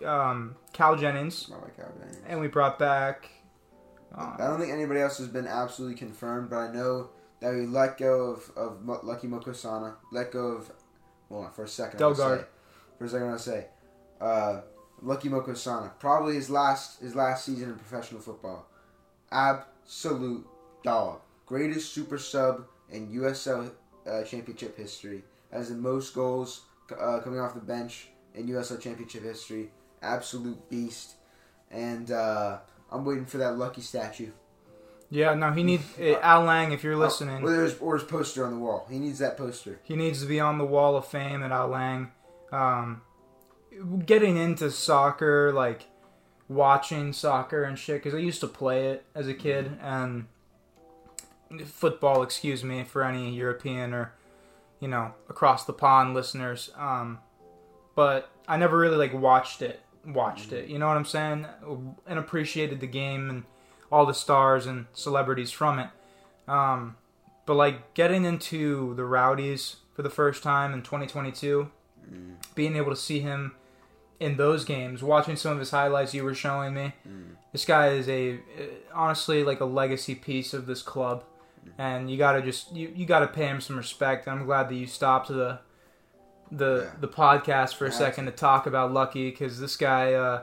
um, 0.05 0.55
Cal 0.75 0.97
Jennings, 0.97 1.49
like 1.49 1.79
how 1.79 1.85
it 1.85 2.19
and 2.29 2.39
we 2.39 2.49
brought 2.49 2.79
back. 2.79 3.31
I 4.15 4.23
Uh, 4.23 4.49
don't 4.49 4.61
think 4.61 4.71
anybody 4.71 5.01
else 5.01 5.17
has 5.17 5.29
been 5.29 5.47
absolutely 5.47 5.97
confirmed, 5.97 6.51
but 6.51 6.57
I 6.59 6.71
know 6.71 7.09
that 7.41 7.55
we 7.55 7.65
let 7.65 7.97
go 7.97 8.33
of, 8.33 8.51
of 8.55 8.87
Lucky 9.03 9.29
Mkosana, 9.29 9.95
let 10.13 10.31
go 10.31 10.49
of, 10.49 10.71
Hold 11.31 11.47
on, 11.47 11.53
for 11.53 11.65
a 11.65 11.69
second, 11.69 12.03
I 12.03 12.05
Dalgaard. 12.05 12.41
say, 12.41 12.45
for 12.99 13.05
a 13.07 13.09
second, 13.09 13.29
I 13.33 13.37
say, 13.39 13.67
uh, 14.21 14.61
Lucky 15.03 15.29
Mkosana, 15.29 15.91
probably 15.99 16.35
his 16.35 16.51
last 16.51 17.01
his 17.01 17.15
last 17.15 17.45
season 17.45 17.71
in 17.71 17.77
professional 17.77 18.21
football, 18.21 18.67
absolute 19.31 20.47
dog, 20.83 21.21
greatest 21.45 21.93
super 21.93 22.19
sub 22.19 22.65
in 22.91 23.09
USL 23.13 23.71
uh, 24.07 24.23
Championship 24.23 24.77
history, 24.77 25.23
has 25.53 25.69
the 25.69 25.75
most 25.77 26.15
goals 26.15 26.63
uh, 26.99 27.21
coming 27.21 27.41
off 27.41 27.55
the 27.55 27.61
bench 27.61 28.09
in 28.35 28.49
USL 28.49 28.81
Championship 28.81 29.23
history, 29.23 29.71
absolute 30.03 30.69
beast, 30.71 31.15
and. 31.71 32.11
Uh, 32.11 32.59
I'm 32.91 33.05
waiting 33.05 33.27
for 33.27 33.39
that 33.39 33.59
lucky 33.59 33.81
statue. 33.81 34.31
yeah, 35.11 35.35
no, 35.35 35.51
he 35.51 35.65
needs 35.65 35.83
uh, 36.01 36.21
Al 36.23 36.45
Lang. 36.45 36.71
If 36.71 36.85
you're 36.85 36.97
listening, 36.97 37.43
Or, 37.43 37.51
there's, 37.51 37.77
or 37.79 37.99
his 37.99 38.07
poster 38.07 38.47
on 38.47 38.53
the 38.53 38.59
wall. 38.61 38.87
He 38.89 39.01
needs 39.01 39.19
that 39.19 39.37
poster. 39.37 39.81
He 39.83 39.97
needs 39.97 40.21
to 40.21 40.27
be 40.27 40.39
on 40.39 40.59
the 40.59 40.65
wall 40.65 40.97
of 40.97 41.07
fame 41.07 41.43
at 41.43 41.51
Al 41.51 41.67
Lang. 41.69 42.13
Um, 42.53 43.03
getting 44.05 44.37
into 44.37 44.71
soccer, 44.71 45.53
like 45.53 45.87
watching 46.49 47.13
soccer 47.13 47.65
and 47.65 47.79
shit, 47.79 48.03
because 48.03 48.15
I 48.15 48.19
used 48.19 48.41
to 48.41 48.47
play 48.47 48.89
it 48.89 49.05
as 49.15 49.29
a 49.29 49.35
kid, 49.35 49.79
and 49.81 50.27
football, 51.65 52.23
excuse 52.23 52.65
me, 52.65 52.85
for 52.85 53.03
any 53.03 53.35
European 53.35 53.95
or, 53.95 54.13
you 54.81 54.89
know, 54.89 55.15
across 55.29 55.65
the 55.65 55.73
pond 55.73 56.15
listeners. 56.15 56.71
Um, 56.77 57.19
but 57.95 58.31
I 58.49 58.57
never 58.57 58.79
really, 58.79 58.97
like, 58.97 59.15
watched 59.15 59.63
it. 59.63 59.81
Watched 60.05 60.53
it, 60.53 60.69
you 60.69 60.79
know 60.79 60.87
what 60.87 60.97
I'm 60.97 61.05
saying? 61.05 61.47
And 62.07 62.19
appreciated 62.19 62.79
the 62.79 62.87
game 62.87 63.29
and 63.29 63.43
all 63.91 64.07
the 64.07 64.15
stars 64.15 64.65
and 64.65 64.87
celebrities 64.93 65.51
from 65.51 65.81
it. 65.81 65.89
Um, 66.47 66.97
but 67.45 67.55
like 67.55 67.93
getting 67.95 68.25
into 68.25 68.95
the 68.95 69.05
Rowdies 69.05 69.77
for 69.95 70.03
the 70.03 70.11
first 70.11 70.45
time 70.45 70.73
in 70.73 70.83
2022, 70.83 71.73
Mm, 72.13 72.37
being 72.55 72.77
able 72.77 72.91
to 72.91 72.97
see 72.97 73.21
him 73.21 73.53
in 74.21 74.37
those 74.37 74.65
games, 74.65 75.03
watching 75.03 75.37
some 75.37 75.53
of 75.53 75.59
his 75.59 75.71
highlights 75.71 76.15
you 76.15 76.25
were 76.25 76.35
showing 76.35 76.75
me, 76.75 76.93
mm. 77.07 77.31
this 77.53 77.65
guy 77.65 77.89
is 77.89 78.09
a 78.09 78.35
uh, 78.35 78.39
honestly 78.95 79.43
like 79.45 79.61
a 79.61 79.65
legacy 79.65 80.15
piece 80.15 80.55
of 80.55 80.67
this 80.67 80.83
club, 80.83 81.25
and 81.79 82.11
you 82.11 82.17
gotta 82.17 82.43
just 82.43 82.75
you, 82.75 82.93
you 82.95 83.07
gotta 83.07 83.27
pay 83.27 83.47
him 83.47 83.61
some 83.61 83.77
respect. 83.77 84.27
I'm 84.29 84.45
glad 84.47 84.69
that 84.69 84.75
you 84.75 84.87
stopped 84.87 85.29
the 85.29 85.59
the 86.51 86.85
Yeah. 86.85 87.01
the 87.01 87.09
podcast 87.09 87.75
for 87.75 87.87
a 87.87 87.93
second 87.93 88.27
to 88.27 88.33
talk 88.33 88.67
about 88.67 88.93
Lucky 88.93 89.31
because 89.31 89.59
this 89.61 89.77
guy 89.77 90.13
uh, 90.15 90.43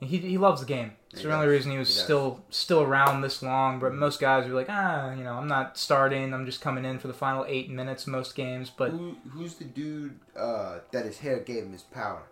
he 0.00 0.18
he 0.18 0.38
loves 0.38 0.60
the 0.60 0.66
game. 0.66 0.92
It's 1.10 1.22
He 1.22 1.26
the 1.26 1.34
only 1.34 1.46
does. 1.46 1.52
reason 1.52 1.72
he 1.72 1.78
was 1.78 1.88
He 1.88 2.00
still 2.04 2.40
still 2.50 2.82
around 2.82 3.20
this 3.22 3.42
long. 3.42 3.80
But 3.80 3.92
most 3.94 4.20
guys 4.20 4.46
are 4.46 4.54
like, 4.54 4.68
ah, 4.70 5.12
you 5.12 5.24
know, 5.24 5.34
I'm 5.34 5.48
not 5.48 5.76
starting. 5.76 6.32
I'm 6.32 6.46
just 6.46 6.60
coming 6.60 6.84
in 6.84 7.00
for 7.00 7.08
the 7.08 7.14
final 7.14 7.44
eight 7.48 7.68
minutes 7.68 8.06
most 8.06 8.34
games. 8.36 8.70
But 8.70 8.92
Who, 8.92 9.16
who's 9.30 9.54
the 9.54 9.64
dude 9.64 10.20
uh, 10.36 10.78
that 10.92 11.04
his 11.04 11.18
hair 11.18 11.40
gave 11.40 11.64
him 11.64 11.72
his 11.72 11.82
power? 11.82 12.22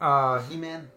Uh, 0.00 0.42
He 0.42 0.56
Man. 0.56 0.90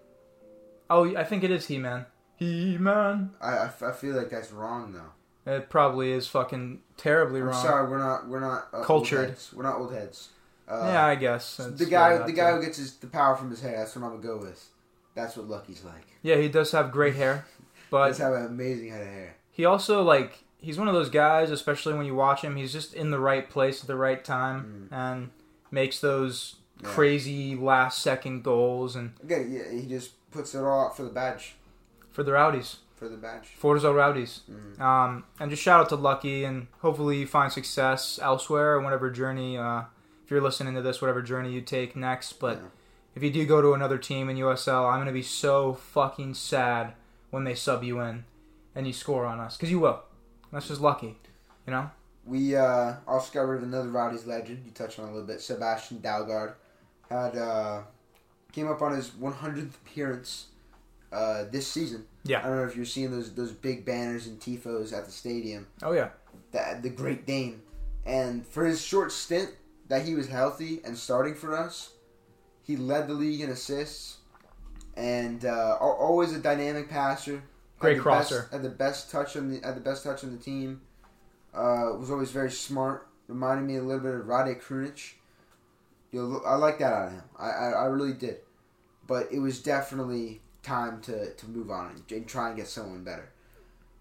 oh, 0.89 1.15
I 1.15 1.23
think 1.23 1.43
it 1.43 1.51
is 1.51 1.67
He 1.67 1.77
Man. 1.77 2.05
He 2.35 2.77
Man. 2.77 3.31
I, 3.41 3.49
I, 3.57 3.65
f- 3.65 3.83
I 3.83 3.91
feel 3.91 4.15
like 4.15 4.29
that's 4.29 4.51
wrong 4.51 4.93
though. 4.93 5.51
It 5.51 5.69
probably 5.69 6.11
is 6.11 6.27
fucking 6.27 6.81
terribly 6.97 7.39
I'm 7.39 7.47
wrong. 7.47 7.61
sorry, 7.61 7.89
we're 7.89 7.99
not 7.99 8.27
we're 8.27 8.39
not 8.41 8.67
uh, 8.73 8.83
Cultured. 8.83 9.19
Old 9.19 9.27
heads. 9.29 9.53
We're 9.53 9.63
not 9.63 9.77
old 9.77 9.93
heads. 9.93 10.29
Uh, 10.67 10.81
yeah, 10.91 11.05
I 11.05 11.15
guess 11.15 11.57
that's 11.57 11.79
the 11.79 11.85
guy, 11.85 12.17
the 12.25 12.33
guy 12.33 12.51
who 12.53 12.61
gets 12.61 12.77
his, 12.77 12.95
the 12.97 13.07
power 13.07 13.35
from 13.37 13.49
his 13.49 13.61
hair. 13.61 13.77
That's 13.77 13.95
what 13.95 14.03
I'm 14.05 14.11
gonna 14.21 14.23
go 14.23 14.37
with. 14.45 14.69
That's 15.15 15.37
what 15.37 15.47
Lucky's 15.47 15.83
like. 15.85 16.05
Yeah, 16.21 16.35
he 16.35 16.49
does 16.49 16.71
have 16.73 16.91
great 16.91 17.15
hair, 17.15 17.45
but 17.89 18.07
Let's 18.07 18.17
have 18.19 18.33
an 18.33 18.45
amazing 18.45 18.89
head 18.91 19.01
of 19.01 19.07
hair. 19.07 19.35
he 19.51 19.63
also 19.63 20.03
like 20.03 20.43
he's 20.59 20.77
one 20.77 20.89
of 20.89 20.93
those 20.93 21.09
guys, 21.09 21.49
especially 21.51 21.93
when 21.93 22.05
you 22.05 22.13
watch 22.15 22.41
him. 22.41 22.57
He's 22.57 22.73
just 22.73 22.93
in 22.93 23.09
the 23.11 23.19
right 23.19 23.49
place 23.49 23.81
at 23.81 23.87
the 23.87 23.95
right 23.95 24.23
time 24.23 24.89
and 24.91 25.29
makes 25.71 25.99
those 26.01 26.55
Mm. 26.55 26.57
Yeah. 26.81 26.89
crazy 26.89 27.55
last 27.55 27.99
second 28.03 28.43
goals 28.43 28.95
and 28.95 29.13
Again, 29.23 29.51
yeah, 29.51 29.71
he 29.71 29.87
just 29.87 30.11
puts 30.31 30.53
it 30.53 30.59
all 30.59 30.85
out 30.87 30.95
for 30.97 31.03
the 31.03 31.09
badge, 31.09 31.55
for 32.11 32.23
the 32.23 32.31
Rowdies, 32.33 32.77
for 32.95 33.07
the 33.09 33.17
badge. 33.17 33.47
Forza 33.57 33.91
Rowdies. 33.93 34.41
Mhm. 34.49 34.79
Um, 34.79 35.23
and 35.39 35.49
just 35.49 35.63
shout 35.63 35.79
out 35.81 35.89
to 35.89 35.95
Lucky, 35.95 36.43
and 36.43 36.67
hopefully 36.81 37.17
you 37.19 37.27
find 37.27 37.51
success 37.51 38.19
elsewhere 38.21 38.77
in 38.77 38.83
whatever 38.83 39.09
journey. 39.09 39.57
Uh, 39.57 39.83
if 40.23 40.29
you're 40.31 40.41
listening 40.41 40.75
to 40.75 40.81
this, 40.81 41.01
whatever 41.01 41.21
journey 41.21 41.51
you 41.51 41.61
take 41.61 41.95
next. 41.95 42.33
But 42.33 42.57
Yeah. 42.57 42.67
if 43.15 43.23
you 43.23 43.31
do 43.31 43.45
go 43.45 43.61
to 43.61 43.73
another 43.73 43.97
team 43.97 44.29
in 44.29 44.37
USL, 44.37 44.85
I'm 44.85 44.99
gonna 44.99 45.11
be 45.11 45.21
so 45.23 45.73
fucking 45.73 46.33
sad 46.35 46.93
when 47.31 47.43
they 47.43 47.55
sub 47.55 47.83
you 47.83 47.99
in 48.01 48.25
and 48.75 48.85
you 48.85 48.93
score 48.93 49.25
on 49.25 49.39
us, 49.39 49.57
because 49.57 49.71
you 49.71 49.79
will. 49.79 50.01
That's 50.51 50.67
just 50.67 50.81
lucky, 50.81 51.17
you 51.65 51.71
know. 51.73 51.89
We 52.25 52.55
uh, 52.57 52.95
also 53.07 53.33
got 53.33 53.47
rid 53.47 53.57
of 53.57 53.63
another 53.63 53.89
Rowdies 53.89 54.25
legend. 54.25 54.63
You 54.65 54.71
touched 54.71 54.99
on 54.99 55.05
a 55.07 55.11
little 55.11 55.25
bit. 55.27 55.39
Sebastian 55.41 55.99
Dalgaard 55.99 56.53
had 57.09 57.37
uh, 57.37 57.81
came 58.51 58.69
up 58.69 58.81
on 58.81 58.95
his 58.95 59.09
100th 59.09 59.75
appearance 59.75 60.47
uh, 61.11 61.45
this 61.51 61.67
season. 61.67 62.05
Yeah. 62.23 62.39
I 62.39 62.43
don't 62.43 62.57
know 62.57 62.65
if 62.65 62.75
you're 62.75 62.85
seeing 62.85 63.11
those 63.11 63.33
those 63.33 63.51
big 63.51 63.85
banners 63.85 64.27
and 64.27 64.39
tifos 64.39 64.93
at 64.93 65.05
the 65.05 65.11
stadium. 65.11 65.67
Oh 65.81 65.93
yeah. 65.93 66.09
The 66.51 66.79
the 66.81 66.89
Great 66.89 67.25
Dane, 67.25 67.61
and 68.05 68.45
for 68.45 68.65
his 68.65 68.81
short 68.81 69.11
stint 69.11 69.51
that 69.87 70.05
he 70.05 70.15
was 70.15 70.27
healthy 70.27 70.81
and 70.83 70.97
starting 70.97 71.33
for 71.33 71.55
us, 71.55 71.93
he 72.63 72.75
led 72.75 73.07
the 73.07 73.13
league 73.13 73.41
in 73.41 73.49
assists, 73.49 74.17
and 74.95 75.45
uh, 75.45 75.77
always 75.79 76.33
a 76.33 76.39
dynamic 76.39 76.89
passer. 76.89 77.43
Great 77.79 77.99
crosser. 77.99 78.41
Best, 78.41 78.51
had 78.51 78.63
the 78.63 78.69
best 78.69 79.11
touch 79.11 79.37
on 79.37 79.49
the 79.49 79.65
had 79.65 79.75
the 79.75 79.81
best 79.81 80.03
touch 80.03 80.23
on 80.23 80.31
the 80.31 80.43
team. 80.43 80.81
Uh, 81.53 81.95
was 81.97 82.11
always 82.11 82.31
very 82.31 82.51
smart. 82.51 83.07
Reminded 83.27 83.65
me 83.65 83.77
a 83.77 83.81
little 83.81 84.01
bit 84.01 84.13
of 84.13 84.27
Rade 84.27 84.59
Krunic. 84.61 85.13
You 86.11 86.21
know, 86.21 86.41
I 86.45 86.55
like 86.55 86.79
that 86.79 86.93
out 86.93 87.07
of 87.07 87.11
him. 87.13 87.21
I, 87.37 87.49
I, 87.49 87.69
I 87.71 87.85
really 87.85 88.13
did. 88.13 88.37
But 89.07 89.27
it 89.31 89.39
was 89.39 89.61
definitely 89.61 90.41
time 90.63 91.01
to, 91.01 91.33
to 91.33 91.47
move 91.47 91.69
on 91.71 91.91
and, 91.91 92.11
and 92.11 92.27
try 92.27 92.47
and 92.49 92.57
get 92.57 92.67
someone 92.67 93.03
better. 93.03 93.29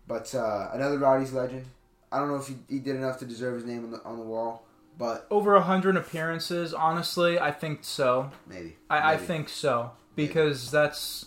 But 0.08 0.34
uh, 0.34 0.70
another 0.72 0.98
Rowdies 0.98 1.32
legend. 1.32 1.66
I 2.12 2.18
don't 2.18 2.28
know 2.28 2.36
if 2.36 2.46
he, 2.48 2.56
he 2.68 2.78
did 2.78 2.96
enough 2.96 3.18
to 3.18 3.24
deserve 3.26 3.56
his 3.56 3.64
name 3.64 3.84
on 3.84 3.90
the 3.90 4.02
on 4.04 4.16
the 4.16 4.24
wall, 4.24 4.64
but 4.96 5.26
Over 5.30 5.56
a 5.56 5.60
hundred 5.62 5.96
appearances, 5.96 6.72
honestly, 6.72 7.38
I 7.38 7.50
think 7.50 7.80
so. 7.82 8.30
maybe. 8.46 8.76
I, 8.88 9.14
I 9.14 9.16
think 9.16 9.48
so 9.48 9.90
because 10.14 10.70
that's 10.70 11.26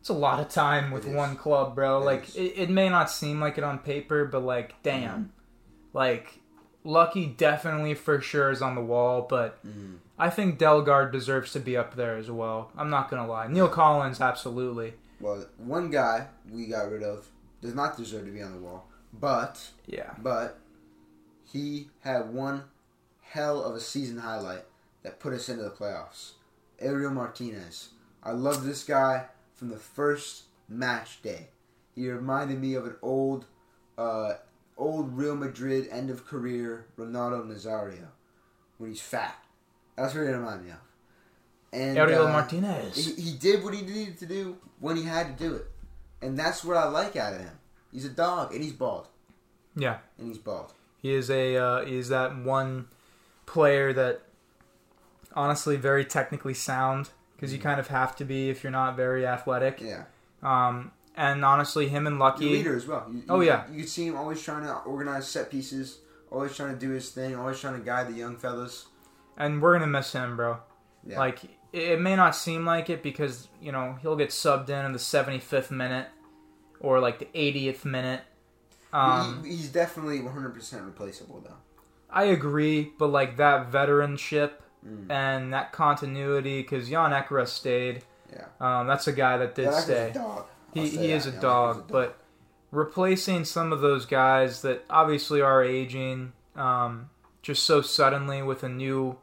it's 0.00 0.08
a 0.08 0.14
lot 0.14 0.38
of 0.40 0.48
time 0.48 0.92
with 0.92 1.06
one 1.06 1.36
club, 1.36 1.74
bro. 1.74 2.00
It 2.00 2.04
like 2.04 2.36
it, 2.36 2.52
it 2.56 2.70
may 2.70 2.88
not 2.88 3.10
seem 3.10 3.40
like 3.40 3.58
it 3.58 3.64
on 3.64 3.80
paper, 3.80 4.24
but 4.24 4.44
like 4.44 4.80
damn, 4.84 5.32
like 5.92 6.38
Lucky 6.84 7.26
definitely 7.26 7.94
for 7.94 8.20
sure 8.20 8.50
is 8.52 8.62
on 8.62 8.76
the 8.76 8.80
wall, 8.80 9.26
but 9.28 9.64
Mhm. 9.66 9.96
I 10.22 10.30
think 10.30 10.56
Dalgaard 10.56 11.10
deserves 11.10 11.50
to 11.50 11.58
be 11.58 11.76
up 11.76 11.96
there 11.96 12.16
as 12.16 12.30
well. 12.30 12.70
I'm 12.78 12.88
not 12.88 13.10
gonna 13.10 13.26
lie, 13.26 13.48
Neil 13.48 13.68
Collins 13.68 14.20
absolutely. 14.20 14.94
Well, 15.20 15.46
one 15.56 15.90
guy 15.90 16.28
we 16.48 16.66
got 16.66 16.92
rid 16.92 17.02
of 17.02 17.26
does 17.60 17.74
not 17.74 17.96
deserve 17.96 18.26
to 18.26 18.30
be 18.30 18.40
on 18.40 18.52
the 18.52 18.60
wall, 18.60 18.88
but 19.12 19.70
Yeah, 19.84 20.14
but 20.18 20.60
he 21.52 21.88
had 22.04 22.32
one 22.32 22.62
hell 23.20 23.64
of 23.64 23.74
a 23.74 23.80
season 23.80 24.18
highlight 24.18 24.62
that 25.02 25.18
put 25.18 25.32
us 25.32 25.48
into 25.48 25.64
the 25.64 25.70
playoffs. 25.70 26.34
Ariel 26.78 27.10
Martinez. 27.10 27.88
I 28.22 28.30
love 28.30 28.64
this 28.64 28.84
guy 28.84 29.24
from 29.56 29.70
the 29.70 29.76
first 29.76 30.44
match 30.68 31.20
day. 31.22 31.48
He 31.96 32.08
reminded 32.08 32.60
me 32.60 32.74
of 32.74 32.86
an 32.86 32.94
old, 33.02 33.46
uh, 33.98 34.34
old 34.76 35.18
Real 35.18 35.34
Madrid 35.34 35.88
end 35.90 36.10
of 36.10 36.24
career 36.24 36.86
Ronaldo 36.96 37.44
Nazario 37.44 38.06
when 38.78 38.90
he's 38.90 39.02
fat. 39.02 39.41
That's 40.02 40.14
what 40.14 40.22
he 40.26 40.32
reminded 40.32 40.66
me 40.66 40.72
of. 40.72 40.78
And 41.72 41.96
Ariel 41.96 42.26
uh, 42.26 42.32
Martinez. 42.32 42.96
he, 43.16 43.22
he 43.22 43.32
did 43.38 43.64
what 43.64 43.72
he 43.72 43.82
needed 43.82 44.18
to 44.18 44.26
do 44.26 44.56
when 44.80 44.96
he 44.96 45.04
had 45.04 45.38
to 45.38 45.44
do 45.48 45.54
it, 45.54 45.66
and 46.20 46.38
that's 46.38 46.62
what 46.64 46.76
I 46.76 46.88
like 46.88 47.16
out 47.16 47.32
of 47.34 47.40
him. 47.40 47.52
He's 47.92 48.04
a 48.04 48.10
dog, 48.10 48.52
and 48.52 48.62
he's 48.62 48.72
bald, 48.72 49.06
yeah, 49.76 49.98
and 50.18 50.28
he's 50.28 50.38
bald. 50.38 50.72
he 51.00 51.14
is 51.14 51.30
a 51.30 51.56
uh, 51.56 51.84
he 51.84 51.96
is 51.96 52.08
that 52.08 52.36
one 52.36 52.88
player 53.46 53.92
that 53.92 54.22
honestly 55.34 55.76
very 55.76 56.04
technically 56.04 56.54
sound 56.54 57.10
because 57.36 57.52
you 57.52 57.58
kind 57.58 57.80
of 57.80 57.88
have 57.88 58.14
to 58.16 58.24
be 58.24 58.50
if 58.50 58.62
you're 58.62 58.70
not 58.72 58.96
very 58.96 59.26
athletic. 59.26 59.80
Yeah. 59.80 60.04
Um, 60.42 60.92
and 61.16 61.44
honestly, 61.44 61.88
him 61.88 62.06
and 62.06 62.18
Lucky. 62.18 62.50
leader 62.50 62.76
as 62.76 62.86
well. 62.86 63.06
You, 63.12 63.22
Oh, 63.28 63.40
you- 63.40 63.46
yeah. 63.46 63.64
you 63.70 63.86
see 63.86 64.06
him 64.06 64.16
always 64.16 64.42
trying 64.42 64.64
to 64.64 64.74
organize 64.80 65.26
set 65.28 65.50
pieces, 65.50 65.98
always 66.30 66.54
trying 66.56 66.74
to 66.74 66.78
do 66.78 66.90
his 66.90 67.10
thing, 67.10 67.34
always 67.36 67.60
trying 67.60 67.78
to 67.78 67.84
guide 67.84 68.08
the 68.08 68.12
young 68.14 68.36
fellas. 68.36 68.86
And 69.36 69.62
we're 69.62 69.72
gonna 69.74 69.86
miss 69.86 70.12
him, 70.12 70.36
bro. 70.36 70.58
Yeah. 71.06 71.18
Like 71.18 71.40
it, 71.72 72.00
may 72.00 72.16
not 72.16 72.36
seem 72.36 72.64
like 72.66 72.90
it 72.90 73.02
because 73.02 73.48
you 73.60 73.72
know 73.72 73.96
he'll 74.02 74.16
get 74.16 74.30
subbed 74.30 74.68
in 74.68 74.84
in 74.84 74.92
the 74.92 74.98
75th 74.98 75.70
minute 75.70 76.08
or 76.80 77.00
like 77.00 77.18
the 77.18 77.26
80th 77.34 77.84
minute. 77.84 78.22
Um, 78.92 79.42
he, 79.44 79.52
he's 79.56 79.68
definitely 79.70 80.20
100% 80.20 80.84
replaceable 80.84 81.40
though. 81.40 81.56
I 82.10 82.24
agree, 82.24 82.92
but 82.98 83.06
like 83.08 83.36
that 83.38 83.70
veteranship 83.70 84.52
Mm. 84.84 85.08
and 85.12 85.52
that 85.54 85.70
continuity, 85.70 86.60
because 86.60 86.90
Yann 86.90 87.12
Ekra 87.12 87.46
stayed. 87.46 88.02
Yeah. 88.32 88.46
Um, 88.60 88.88
that's 88.88 89.06
a 89.06 89.12
guy 89.12 89.36
that 89.36 89.54
did 89.54 89.66
Yeah, 89.66 89.78
stay. 89.78 90.10
a 90.10 90.12
dog. 90.14 90.46
He, 90.74 90.88
he 90.88 90.96
that. 90.96 91.04
is 91.04 91.26
a 91.28 91.30
Yeah, 91.30 91.40
dog, 91.40 91.78
a 91.88 91.92
but 91.92 92.18
replacing 92.72 93.44
some 93.44 93.72
of 93.72 93.80
those 93.80 94.06
guys 94.06 94.62
that 94.62 94.84
obviously 94.90 95.40
are 95.40 95.62
aging 95.62 96.32
um, 96.56 97.10
just 97.42 97.62
so 97.62 97.80
suddenly 97.80 98.42
with 98.42 98.64
a 98.64 98.68
new 98.68 99.18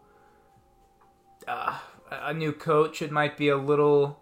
uh, 1.50 1.78
a 2.12 2.34
new 2.34 2.52
coach, 2.54 3.02
it 3.02 3.12
might 3.12 3.36
be 3.38 3.50
a 3.50 3.58
little 3.58 4.22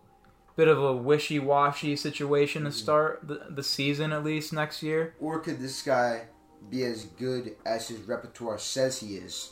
bit 0.56 0.68
of 0.68 0.82
a 0.82 0.94
wishy-washy 0.94 1.96
situation 1.96 2.64
to 2.64 2.70
Mhm. 2.70 2.74
start 2.74 3.20
the, 3.28 3.46
the 3.50 3.62
season 3.64 4.12
at 4.12 4.24
least 4.24 4.52
next 4.54 4.82
year. 4.82 5.14
Or 5.20 5.40
could 5.40 5.60
this 5.60 5.82
guy 5.84 6.28
be 6.70 6.84
as 6.84 7.04
good 7.06 7.56
as 7.66 7.88
his 7.90 8.00
repertoire 8.02 8.58
says 8.58 9.00
he 9.00 9.18
is, 9.18 9.52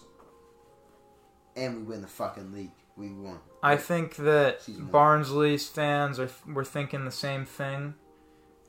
and 1.55 1.77
we 1.77 1.83
win 1.83 2.01
the 2.01 2.07
fucking 2.07 2.51
league? 2.51 2.71
We 2.97 3.09
won. 3.11 3.39
I 3.61 3.75
think 3.77 4.15
that 4.17 4.61
Season. 4.61 4.85
Barnsley's 4.85 5.67
fans 5.67 6.19
are 6.19 6.29
were 6.47 6.63
thinking 6.63 7.03
the 7.05 7.11
same 7.11 7.45
thing, 7.45 7.95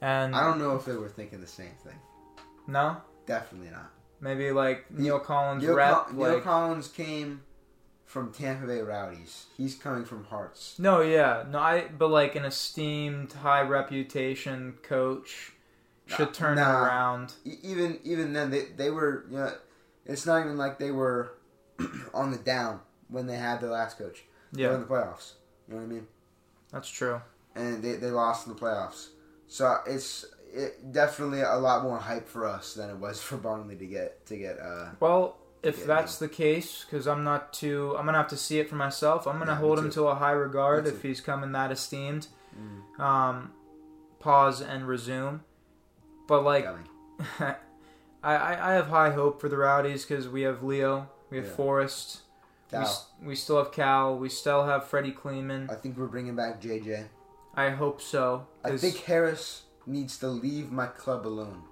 and 0.01 0.35
I 0.35 0.45
don't 0.45 0.59
know 0.59 0.75
if 0.77 0.85
they 0.85 0.97
were 0.97 1.09
thinking 1.09 1.41
the 1.41 1.47
same 1.47 1.75
thing. 1.85 1.99
no, 2.67 2.97
Definitely 3.27 3.71
not. 3.71 3.91
maybe 4.21 4.51
like 4.51 4.91
Neil 4.91 5.21
Collins 5.21 5.63
Neil, 5.63 5.75
rep, 5.77 6.07
Col- 6.09 6.13
Neil 6.15 6.41
Collins 6.41 6.89
came 6.89 7.43
from 8.07 8.33
Tampa 8.33 8.67
Bay 8.67 8.81
Rowdies. 8.81 9.47
He's 9.59 9.75
coming 9.75 10.05
from 10.07 10.25
Hearts. 10.25 10.79
No, 10.79 11.03
yeah, 11.03 11.45
no, 11.51 11.59
I. 11.59 11.89
But 11.89 12.09
like 12.09 12.35
an 12.37 12.45
esteemed, 12.47 13.33
high 13.35 13.61
reputation 13.63 14.79
coach 14.83 15.53
should 16.07 16.29
Nah, 16.29 16.33
turn 16.33 16.57
nah. 16.57 16.63
it 16.71 16.87
around. 16.87 17.33
E- 17.45 17.59
even 17.63 17.99
even 18.05 18.33
then, 18.33 18.51
they 18.51 18.65
they 18.77 18.91
were. 18.91 19.27
You 19.31 19.37
know, 19.39 19.53
it's 20.07 20.25
not 20.25 20.41
even 20.45 20.57
like 20.57 20.79
they 20.79 20.93
were 20.93 21.33
on 22.15 22.31
the 22.31 22.39
down 22.39 22.81
when 23.09 23.27
they 23.27 23.37
had 23.37 23.61
their 23.61 23.71
last 23.71 23.99
coach. 23.99 24.25
Yeah, 24.53 24.75
in 24.75 24.81
the 24.81 24.87
playoffs. 24.87 25.33
You 25.69 25.75
know 25.75 25.81
what 25.81 25.87
I 25.87 25.93
mean? 25.93 26.07
that's 26.73 26.89
true. 26.89 27.21
And 27.55 27.83
they, 27.83 27.95
they 27.95 28.11
lost 28.11 28.47
in 28.47 28.55
the 28.55 28.59
playoffs. 28.61 29.09
So 29.49 29.79
it's 29.87 30.25
it, 30.53 30.93
definitely 30.93 31.41
a 31.41 31.57
lot 31.57 31.83
more 31.83 31.99
hype 31.99 32.29
for 32.29 32.47
us 32.47 32.75
than 32.75 32.91
it 32.91 32.97
was 32.97 33.21
for 33.27 33.37
Barnsley 33.37 33.77
to 33.77 33.87
get 33.87 34.25
to 34.27 34.37
get. 34.37 34.59
Uh, 34.61 34.91
Well, 35.01 35.37
if 35.67 35.81
Yeah, 35.81 35.87
that's 35.87 36.19
the 36.19 36.29
case, 36.29 36.85
because 36.85 37.07
I'm 37.07 37.25
not 37.25 37.53
too, 37.53 37.95
I'm 37.99 38.07
gonna 38.07 38.19
have 38.19 38.29
to 38.29 38.37
see 38.37 38.59
it 38.59 38.69
for 38.69 38.77
myself. 38.77 39.27
I'm 39.27 39.39
gonna 39.39 39.53
Yeah, 39.53 39.59
hold 39.59 39.79
him 39.79 39.91
to 39.91 40.05
a 40.09 40.15
high 40.15 40.33
regard 40.33 40.87
if 40.87 41.03
he's 41.03 41.21
coming 41.21 41.53
that 41.53 41.71
esteemed. 41.73 42.29
mm, 42.57 43.01
Um, 43.01 43.53
pause 44.21 44.61
and 44.61 44.87
resume. 44.89 45.41
But 46.29 46.43
like. 46.45 46.67
I, 47.41 47.55
I 48.35 48.71
I 48.71 48.73
have 48.75 48.89
high 48.89 49.11
hope 49.11 49.41
for 49.41 49.49
the 49.49 49.57
Rowdies 49.57 50.05
because 50.05 50.29
we 50.29 50.43
have 50.43 50.63
Leo, 50.63 51.09
we 51.31 51.37
have 51.39 51.47
Yeah. 51.47 51.53
Forrest, 51.53 52.23
we, 52.73 52.79
we 53.29 53.35
still 53.37 53.59
have 53.59 53.73
Cal, 53.73 54.17
we 54.19 54.29
still 54.29 54.65
have 54.67 54.85
Freddie 54.89 55.13
Kleemann. 55.13 55.71
I 55.71 55.75
think 55.77 55.97
we're 55.97 56.07
bringing 56.07 56.35
back 56.35 56.61
JJ. 56.61 57.07
I 57.55 57.71
hope 57.71 58.01
so. 58.03 58.47
I 58.65 58.77
think 58.77 58.97
Harris 59.05 59.63
needs 59.87 60.19
to 60.19 60.29
leave 60.29 60.71
my 60.73 60.87
club 60.89 61.27
alone. 61.27 61.63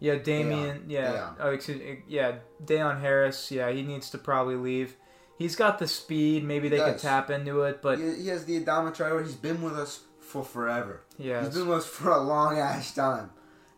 Yeah, 0.00 0.16
Damien. 0.16 0.84
Yeah. 0.88 1.32
Oh, 1.40 1.50
excuse 1.50 1.78
me. 1.80 1.98
Yeah, 2.08 2.36
Dayon 2.64 3.00
Harris. 3.00 3.50
Yeah, 3.50 3.70
he 3.70 3.82
needs 3.82 4.10
to 4.10 4.18
probably 4.18 4.56
leave. 4.56 4.96
He's 5.38 5.56
got 5.56 5.78
the 5.78 5.88
speed. 5.88 6.44
Maybe 6.44 6.68
they 6.68 6.78
could 6.78 6.98
tap 6.98 7.30
into 7.30 7.62
it, 7.62 7.82
but 7.82 7.98
he, 7.98 8.22
he 8.22 8.28
has 8.28 8.44
the 8.44 8.56
odometer. 8.58 9.22
He's 9.22 9.34
been 9.34 9.62
with 9.62 9.78
us 9.78 10.00
for 10.20 10.42
forever. 10.44 11.02
yeah, 11.18 11.44
he's 11.44 11.54
been 11.54 11.68
with 11.68 11.78
us 11.78 11.86
for 11.86 12.10
a 12.10 12.20
long 12.20 12.58
ass 12.58 12.94
time, 12.94 13.30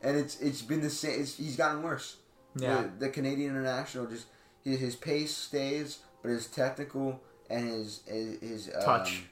and 0.03 0.17
it's 0.17 0.41
it's 0.41 0.63
been 0.63 0.81
the 0.81 0.91
same. 0.91 1.21
It's, 1.21 1.37
he's 1.37 1.57
gotten 1.57 1.83
worse. 1.83 2.17
yeah, 2.57 2.83
The, 2.83 3.07
the 3.07 3.09
Canadian 3.11 3.51
international 3.51 4.07
just 4.07 4.27
his, 4.65 4.81
his 4.81 4.97
pace 4.97 5.37
stays, 5.37 5.99
but 6.23 6.31
his 6.31 6.47
technical 6.47 7.21
and 7.51 7.69
his 7.69 8.03
his, 8.07 8.41
his 8.41 8.71
um, 8.75 8.83
Touch. 8.83 9.23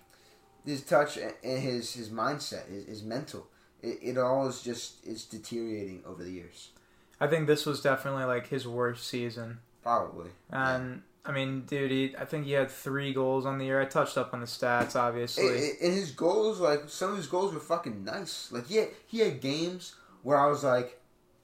his 0.64 0.82
touch 0.82 1.16
and 1.18 1.58
his 1.62 1.94
his 1.94 2.10
mindset, 2.10 2.68
his, 2.68 2.86
his 2.86 3.02
mental. 3.02 3.46
It, 3.82 3.98
it 4.02 4.18
all 4.18 4.46
is 4.48 4.62
just 4.62 5.04
it's 5.06 5.24
deteriorating 5.24 6.02
over 6.06 6.22
the 6.24 6.30
years. 6.30 6.70
I 7.20 7.26
think 7.26 7.46
this 7.46 7.64
was 7.66 7.80
definitely 7.80 8.24
like 8.24 8.48
his 8.48 8.66
worst 8.66 9.06
season. 9.06 9.58
Probably. 9.82 10.30
And 10.50 11.02
I 11.24 11.32
mean, 11.32 11.62
dude, 11.62 11.90
he, 11.90 12.14
I 12.18 12.24
think 12.24 12.46
he 12.46 12.52
had 12.52 12.70
three 12.70 13.12
goals 13.12 13.46
on 13.46 13.58
the 13.58 13.64
year. 13.64 13.80
I 13.80 13.84
touched 13.84 14.16
up 14.18 14.32
on 14.32 14.40
the 14.40 14.46
stats, 14.46 14.96
obviously. 14.96 15.46
And, 15.46 15.72
and 15.82 15.94
his 15.94 16.10
goals, 16.10 16.60
like 16.60 16.88
some 16.88 17.10
of 17.10 17.16
his 17.16 17.26
goals 17.26 17.52
were 17.52 17.60
fucking 17.60 18.04
nice. 18.04 18.52
Like 18.52 18.66
he 18.66 18.76
had, 18.76 18.88
he 19.06 19.20
had 19.20 19.40
games 19.40 19.94
where 20.22 20.38
I 20.38 20.46
was 20.46 20.62
like, 20.62 21.00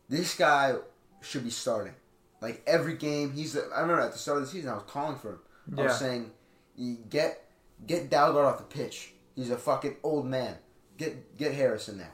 this 0.09 0.37
guy 0.37 0.75
should 1.21 1.45
be 1.45 1.51
starting. 1.51 1.95
Like 2.41 2.63
every 2.67 2.97
game, 2.97 3.33
he's. 3.33 3.57
I 3.57 3.81
remember 3.81 4.01
at 4.01 4.13
the 4.13 4.19
start 4.19 4.39
of 4.39 4.45
the 4.45 4.51
season, 4.51 4.71
I 4.71 4.75
was 4.75 4.83
calling 4.89 5.17
for 5.17 5.31
him. 5.31 5.39
I 5.79 5.81
yeah, 5.81 5.87
was 5.87 5.99
saying, 5.99 6.33
"You 6.77 6.97
get 7.09 7.45
get 7.87 8.11
Dalgaard 8.11 8.45
off 8.45 8.59
the 8.59 8.65
pitch. 8.65 9.13
He's 9.37 9.51
a 9.51 9.57
fucking 9.57 9.97
old 10.03 10.27
man. 10.27 10.57
Get 10.99 11.39
get 11.39 11.55
Harris 11.55 11.89
in 11.89 11.99
there. 11.99 12.13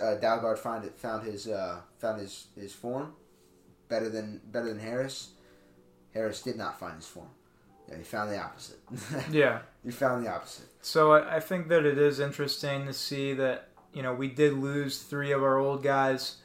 Uh, 0.00 0.16
Dalgaard 0.20 0.58
found 0.58 0.84
it 0.84 0.98
found 0.98 1.26
his 1.26 1.48
uh, 1.48 1.80
found 1.98 2.20
his, 2.20 2.48
his 2.54 2.72
form 2.72 3.14
better 3.88 4.08
than 4.08 4.40
better 4.52 4.68
than 4.68 4.78
Harris. 4.78 5.30
Harris 6.12 6.42
did 6.42 6.56
not 6.56 6.78
find 6.78 6.96
his 6.96 7.06
form. 7.06 7.28
Yeah, 7.88 7.96
he 7.96 8.04
found 8.04 8.30
the 8.30 8.38
opposite. 8.38 8.78
yeah. 9.30 9.60
he 9.84 9.90
found 9.90 10.24
the 10.24 10.30
opposite. 10.30 10.66
So 10.82 11.12
I, 11.12 11.36
I 11.36 11.40
think 11.40 11.68
that 11.68 11.84
it 11.84 11.98
is 11.98 12.20
interesting 12.20 12.86
to 12.86 12.92
see 12.92 13.32
that 13.34 13.68
you 13.92 14.02
know 14.02 14.14
we 14.14 14.28
did 14.28 14.54
lose 14.54 15.02
three 15.02 15.32
of 15.32 15.42
our 15.42 15.58
old 15.58 15.82
guys. 15.82 16.36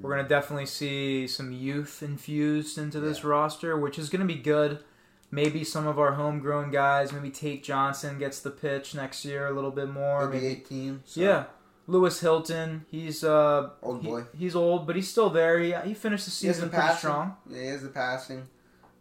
We're 0.00 0.16
gonna 0.16 0.28
definitely 0.28 0.66
see 0.66 1.26
some 1.26 1.52
youth 1.52 2.02
infused 2.02 2.78
into 2.78 2.98
this 2.98 3.24
roster, 3.24 3.76
which 3.76 3.98
is 3.98 4.08
gonna 4.08 4.24
be 4.24 4.36
good. 4.36 4.80
Maybe 5.30 5.64
some 5.64 5.86
of 5.86 5.98
our 5.98 6.12
homegrown 6.12 6.70
guys, 6.70 7.12
maybe 7.12 7.30
Tate 7.30 7.62
Johnson 7.62 8.18
gets 8.18 8.40
the 8.40 8.50
pitch 8.50 8.94
next 8.94 9.24
year 9.24 9.46
a 9.46 9.52
little 9.52 9.70
bit 9.70 9.88
more. 9.88 10.20
He'll 10.20 10.40
Maybe, 10.40 10.46
18. 10.46 11.02
So 11.06 11.20
yeah, 11.20 11.44
Lewis 11.92 12.20
Hilton. 12.20 12.84
He's 12.90 13.22
uh 13.22 13.70
Old 13.82 14.02
he- 14.02 14.38
he's 14.38 14.56
old, 14.56 14.86
but 14.86 14.96
he's 14.96 15.08
still 15.10 15.30
there. 15.30 15.58
He, 15.60 15.72
he 15.84 15.94
finished 15.94 16.24
the 16.24 16.30
He 16.30 16.46
has 16.48 16.56
the 16.56 16.62
season 16.62 16.70
pretty 16.70 16.96
strong. 16.96 17.36
Yeah, 17.50 17.60
he 17.60 17.66
has 17.66 17.82
the 17.82 17.88
passing. 17.90 18.48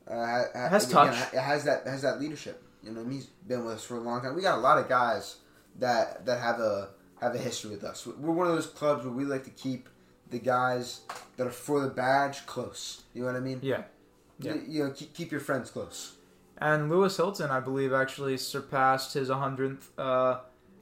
Uh, 0.07 0.13
ha- 0.13 0.43
ha- 0.53 0.69
Has 0.69 0.89
again, 0.91 1.07
touch. 1.07 1.33
It 1.33 1.39
has 1.39 1.63
that 1.63 1.87
has 1.87 2.01
that 2.01 2.19
leadership. 2.19 2.61
You 2.83 2.91
know, 2.91 3.05
he's 3.07 3.27
been 3.47 3.63
with 3.63 3.75
us 3.75 3.83
for 3.85 3.95
a 3.95 3.99
long 4.01 4.21
time. 4.21 4.35
We 4.35 4.41
got 4.41 4.57
a 4.57 4.61
lot 4.61 4.77
of 4.77 4.89
guys 4.89 5.37
that 5.79 6.25
that 6.25 6.39
have 6.41 6.59
a 6.59 6.89
have 7.21 7.33
a 7.33 7.37
history 7.37 7.71
with 7.71 7.83
us. 7.83 8.05
We're 8.05 8.31
one 8.31 8.47
of 8.47 8.53
those 8.53 8.65
clubs 8.67 9.05
where 9.05 9.13
we 9.13 9.23
like 9.23 9.43
to 9.45 9.51
keep 9.51 9.87
the 10.29 10.39
guys 10.39 11.01
that 11.37 11.45
are 11.47 11.51
for 11.51 11.79
the 11.81 11.89
badge 11.89 12.45
close. 12.45 13.03
You 13.13 13.21
know 13.21 13.27
what 13.27 13.35
I 13.35 13.39
mean? 13.41 13.59
Yeah. 13.61 13.83
Yeah. 14.39 14.55
You, 14.55 14.61
you 14.67 14.83
know, 14.83 14.91
keep, 14.91 15.13
keep 15.13 15.31
your 15.31 15.41
friends 15.41 15.69
close. 15.69 16.15
And 16.57 16.89
Lewis 16.89 17.17
Hilton, 17.17 17.49
I 17.51 17.59
believe, 17.59 17.91
actually 17.93 18.37
surpassed 18.37 19.13
his 19.13 19.29
100th 19.29 19.83
uh, 19.97 20.39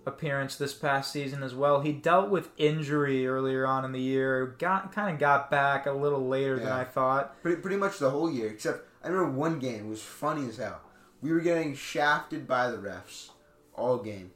appearance 0.09 0.57
this 0.57 0.73
past 0.73 1.13
season 1.13 1.41
as 1.43 1.55
well. 1.55 1.79
He 1.79 1.93
dealt 1.93 2.29
with 2.29 2.49
injury 2.57 3.25
earlier 3.25 3.65
on 3.65 3.85
in 3.85 3.93
the 3.93 4.01
year, 4.01 4.55
got 4.59 4.91
kind 4.91 5.13
of 5.13 5.19
got 5.19 5.49
back 5.49 5.85
a 5.85 5.91
little 5.93 6.27
later 6.27 6.59
than 6.59 6.71
I 6.71 6.83
thought. 6.83 7.41
Pretty, 7.41 7.61
pretty 7.61 7.77
much 7.77 7.99
the 7.99 8.09
whole 8.09 8.29
year, 8.29 8.49
except 8.49 8.87
I 9.03 9.07
remember 9.07 9.31
one 9.31 9.59
game 9.59 9.89
was 9.89 10.01
funny 10.01 10.47
as 10.49 10.57
hell. 10.57 10.81
We 11.21 11.31
were 11.31 11.39
getting 11.39 11.75
shafted 11.75 12.47
by 12.47 12.69
the 12.69 12.77
refs 12.77 13.29
all 13.73 13.97
game, 13.99 14.31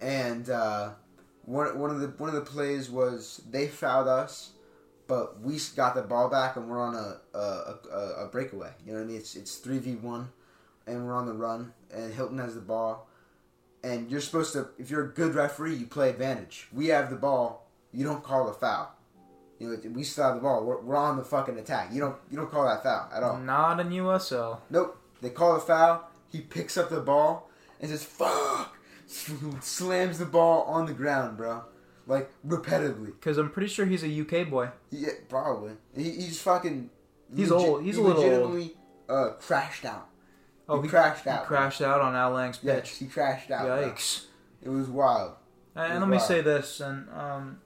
and 0.00 0.48
uh, 0.48 0.90
one 1.44 1.78
one 1.78 1.90
of 1.90 2.00
the 2.00 2.08
one 2.08 2.28
of 2.28 2.34
the 2.34 2.40
plays 2.42 2.90
was 2.90 3.42
they 3.50 3.66
fouled 3.66 4.08
us, 4.08 4.52
but 5.06 5.40
we 5.40 5.58
got 5.76 5.94
the 5.94 6.02
ball 6.02 6.28
back 6.30 6.56
and 6.56 6.68
we're 6.68 6.80
on 6.80 6.94
a 6.94 7.20
a, 7.36 7.74
a, 7.92 8.24
a 8.24 8.28
breakaway. 8.30 8.70
You 8.86 8.92
know 8.92 8.98
what 8.98 9.04
I 9.04 9.08
mean? 9.08 9.16
It's 9.16 9.34
it's 9.36 9.56
three 9.56 9.78
v 9.78 9.96
one, 9.96 10.28
and 10.86 11.04
we're 11.04 11.14
on 11.14 11.26
the 11.26 11.34
run, 11.34 11.72
and 11.92 12.14
Hilton 12.14 12.38
has 12.38 12.54
the 12.54 12.60
ball, 12.60 13.08
and 13.82 14.10
you're 14.10 14.20
supposed 14.20 14.52
to 14.54 14.68
if 14.78 14.90
you're 14.90 15.04
a 15.04 15.08
good 15.08 15.34
referee, 15.34 15.74
you 15.76 15.86
play 15.86 16.10
advantage. 16.10 16.68
We 16.72 16.88
have 16.88 17.10
the 17.10 17.16
ball, 17.16 17.66
you 17.92 18.04
don't 18.04 18.22
call 18.22 18.46
the 18.46 18.52
foul. 18.52 18.94
You 19.58 19.68
know, 19.68 19.90
we 19.92 20.04
still 20.04 20.24
have 20.24 20.36
the 20.36 20.40
ball. 20.40 20.64
We're, 20.64 20.80
we're 20.80 20.96
on 20.96 21.18
the 21.18 21.24
fucking 21.24 21.58
attack. 21.58 21.90
You 21.92 22.00
don't 22.00 22.16
you 22.30 22.36
don't 22.38 22.50
call 22.50 22.64
that 22.64 22.82
foul 22.82 23.10
at 23.14 23.22
all. 23.22 23.36
Not 23.38 23.78
in 23.80 23.90
USL. 23.90 24.58
Nope. 24.70 24.96
They 25.20 25.30
call 25.30 25.56
a 25.56 25.60
foul. 25.60 26.08
He 26.30 26.40
picks 26.40 26.78
up 26.78 26.88
the 26.88 27.00
ball 27.00 27.50
and 27.80 27.90
says 27.90 28.02
"fuck," 28.04 28.74
slams 29.60 30.18
the 30.18 30.24
ball 30.24 30.62
on 30.62 30.86
the 30.86 30.92
ground, 30.92 31.36
bro, 31.36 31.62
like 32.06 32.30
repetitively. 32.46 33.06
Because 33.06 33.36
I'm 33.38 33.50
pretty 33.50 33.68
sure 33.68 33.84
he's 33.86 34.02
a 34.04 34.20
UK 34.20 34.48
boy. 34.48 34.70
Yeah, 34.90 35.10
probably. 35.28 35.72
He, 35.94 36.04
he's 36.10 36.40
fucking. 36.40 36.90
He's 37.34 37.52
old. 37.52 37.82
He's 37.84 37.96
he 37.96 38.00
a 38.00 38.04
little 38.04 38.22
old. 38.22 38.30
legitimately, 38.32 38.76
Uh, 39.08 39.30
crashed 39.40 39.84
out. 39.84 40.08
Oh, 40.70 40.76
he, 40.80 40.82
he, 40.86 40.88
crashed 40.88 41.24
he 41.24 41.30
out. 41.30 41.46
crashed 41.46 41.82
out 41.82 42.00
on 42.00 42.14
Al 42.14 42.30
Lang's 42.30 42.58
Yes, 42.62 42.80
pitch. 42.88 42.98
he 42.98 43.06
crashed 43.06 43.50
out. 43.50 43.66
bro. 43.66 43.90
Yikes. 43.90 44.24
It 44.62 44.68
was 44.68 44.88
wild. 44.88 45.32
And 45.74 46.00
let 46.00 46.08
me 46.08 46.18
say 46.18 46.40
this, 46.40 46.80
and 46.80 47.08
um, 47.10 47.60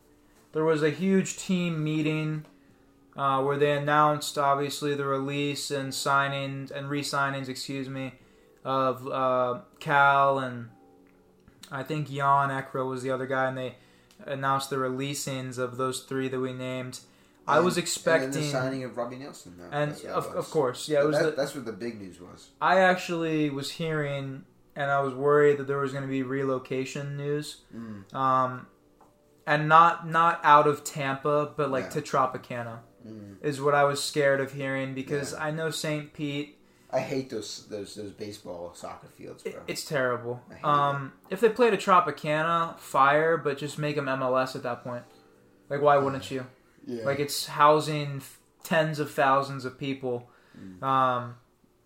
there 0.52 0.64
was 0.64 0.82
a 0.82 0.90
huge 0.90 1.36
team 1.36 1.82
meeting 1.82 2.44
uh, 3.16 3.42
where 3.42 3.56
they 3.56 3.72
announced, 3.72 4.36
obviously, 4.38 4.94
the 4.94 5.04
release 5.06 5.70
and 5.70 5.92
signings 5.92 6.70
and 6.70 6.88
re-signings, 6.90 7.48
excuse 7.48 7.88
me, 7.88 8.14
of 8.64 9.06
uh, 9.08 9.60
Cal 9.80 10.38
and 10.38 10.68
I 11.70 11.82
think 11.82 12.10
Yann 12.10 12.50
Ekra 12.50 12.88
was 12.88 13.02
the 13.02 13.10
other 13.10 13.26
guy, 13.26 13.48
and 13.48 13.58
they 13.58 13.76
announced 14.26 14.70
the 14.70 14.76
releasings 14.76 15.58
of 15.58 15.76
those 15.76 16.00
three 16.00 16.28
that 16.28 16.38
we 16.38 16.52
named. 16.52 17.00
I 17.46 17.60
was 17.60 17.76
expecting, 17.78 18.30
the 18.30 18.42
signing 18.42 18.84
of 18.84 18.96
Robbie 18.96 19.16
Neilson. 19.16 19.58
though. 19.58 19.68
and 19.70 19.92
of, 20.06 20.26
of 20.34 20.50
course, 20.50 20.88
yeah, 20.88 21.02
it 21.02 21.06
was 21.06 21.18
That- 21.18 21.24
the, 21.24 21.30
that's 21.32 21.54
what 21.54 21.64
the 21.64 21.72
big 21.72 22.00
news 22.00 22.20
was. 22.20 22.50
I 22.60 22.80
actually 22.80 23.50
was 23.50 23.72
hearing, 23.72 24.44
and 24.76 24.90
I 24.90 25.00
was 25.00 25.14
worried 25.14 25.58
that 25.58 25.66
there 25.66 25.78
was 25.78 25.92
going 25.92 26.04
to 26.04 26.08
be 26.10 26.22
relocation 26.22 27.16
news, 27.16 27.62
Mm, 27.76 28.12
um, 28.14 28.66
and 29.46 29.68
not 29.68 30.08
not 30.08 30.40
out 30.42 30.66
of 30.66 30.84
Tampa, 30.84 31.52
but 31.56 31.70
like 31.70 31.84
Yeah. 31.84 31.90
to 31.90 32.02
Tropicana 32.02 32.78
mm. 33.06 33.36
is 33.42 33.60
what 33.60 33.74
I 33.74 33.84
was 33.84 34.02
scared 34.02 34.40
of 34.40 34.52
hearing 34.52 34.94
because 34.94 35.32
Yeah. 35.32 35.44
I 35.44 35.50
know 35.50 35.70
St. 35.70 36.12
Pete. 36.14 36.58
I 36.90 37.00
hate 37.00 37.28
those 37.28 37.66
those 37.68 37.94
those 37.96 38.12
baseball 38.12 38.72
soccer 38.74 39.08
fields, 39.08 39.42
bro. 39.42 39.60
It's 39.66 39.84
terrible. 39.84 40.40
Um, 40.62 41.12
if 41.28 41.40
they 41.40 41.48
played 41.48 41.74
a 41.74 41.76
Tropicana, 41.76 42.78
fire, 42.78 43.36
but 43.36 43.58
just 43.58 43.78
make 43.78 43.96
them 43.96 44.06
MLS 44.06 44.54
at 44.56 44.62
that 44.62 44.82
point. 44.84 45.02
Like, 45.68 45.82
why 45.82 45.96
wouldn't 45.98 46.30
you? 46.30 46.46
Yeah. 46.86 47.04
Like, 47.04 47.20
it's 47.20 47.46
housing 47.46 48.16
f- 48.16 48.38
tens 48.62 48.98
of 48.98 49.10
thousands 49.10 49.64
of 49.64 49.78
people. 49.78 50.30
Um, 50.82 51.34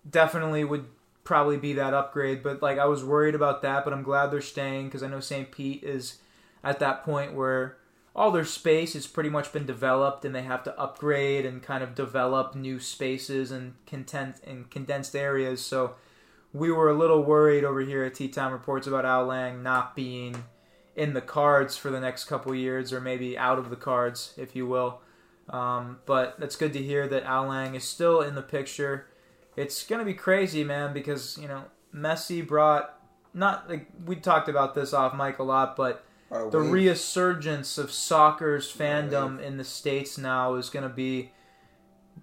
definitely 0.08 0.64
would 0.64 0.86
probably 1.24 1.56
be 1.56 1.74
that 1.74 1.94
upgrade, 1.94 2.42
but 2.42 2.62
like, 2.62 2.78
I 2.78 2.86
was 2.86 3.04
worried 3.04 3.34
about 3.34 3.62
that, 3.62 3.84
but 3.84 3.92
I'm 3.92 4.02
glad 4.02 4.30
they're 4.30 4.40
staying 4.40 4.86
because 4.86 5.02
I 5.02 5.08
know 5.08 5.20
St. 5.20 5.50
Pete 5.50 5.82
is 5.82 6.18
at 6.62 6.78
that 6.80 7.02
point 7.04 7.34
where 7.34 7.78
all 8.14 8.32
their 8.32 8.44
space 8.44 8.94
has 8.94 9.06
pretty 9.06 9.30
much 9.30 9.52
been 9.52 9.64
developed 9.64 10.24
and 10.24 10.34
they 10.34 10.42
have 10.42 10.64
to 10.64 10.78
upgrade 10.78 11.46
and 11.46 11.62
kind 11.62 11.84
of 11.84 11.94
develop 11.94 12.54
new 12.54 12.80
spaces 12.80 13.52
and 13.52 13.74
content 13.86 14.40
and 14.44 14.68
condensed 14.70 15.14
areas. 15.14 15.64
So 15.64 15.94
we 16.52 16.72
were 16.72 16.90
a 16.90 16.94
little 16.94 17.22
worried 17.22 17.64
over 17.64 17.80
here 17.80 18.02
at 18.04 18.14
Tea 18.14 18.28
Time 18.28 18.52
Reports 18.52 18.86
about 18.86 19.04
Al 19.04 19.26
Lang 19.26 19.62
not 19.62 19.94
being 19.94 20.44
in 20.98 21.14
the 21.14 21.20
cards 21.20 21.76
for 21.76 21.90
the 21.90 22.00
next 22.00 22.24
couple 22.24 22.52
years 22.52 22.92
or 22.92 23.00
maybe 23.00 23.38
out 23.38 23.58
of 23.58 23.70
the 23.70 23.76
cards, 23.76 24.34
if 24.36 24.56
you 24.56 24.66
will. 24.66 25.00
Um, 25.48 26.00
but 26.06 26.34
it's 26.40 26.56
good 26.56 26.72
to 26.72 26.82
hear 26.82 27.06
that 27.06 27.22
Al 27.22 27.46
Lang 27.46 27.74
is 27.76 27.84
still 27.84 28.20
in 28.20 28.34
the 28.34 28.42
picture. 28.42 29.06
It's 29.56 29.86
gonna 29.86 30.04
be 30.04 30.12
crazy, 30.14 30.64
man, 30.64 30.92
because 30.92 31.38
you 31.38 31.48
know 31.48 31.64
Messi 31.94 32.46
brought 32.46 33.00
not 33.32 33.70
like 33.70 33.86
we 34.04 34.16
talked 34.16 34.48
about 34.48 34.74
this 34.74 34.92
off 34.92 35.14
mic 35.14 35.38
a 35.38 35.44
lot, 35.44 35.76
but 35.76 36.04
Our 36.30 36.50
the 36.50 36.58
wave- 36.58 36.72
resurgence 36.72 37.78
of 37.78 37.92
soccer's 37.92 38.70
fandom 38.70 39.40
in 39.40 39.56
the 39.56 39.64
states 39.64 40.18
now 40.18 40.54
is 40.56 40.68
going 40.68 40.82
to 40.82 40.94
be 40.94 41.30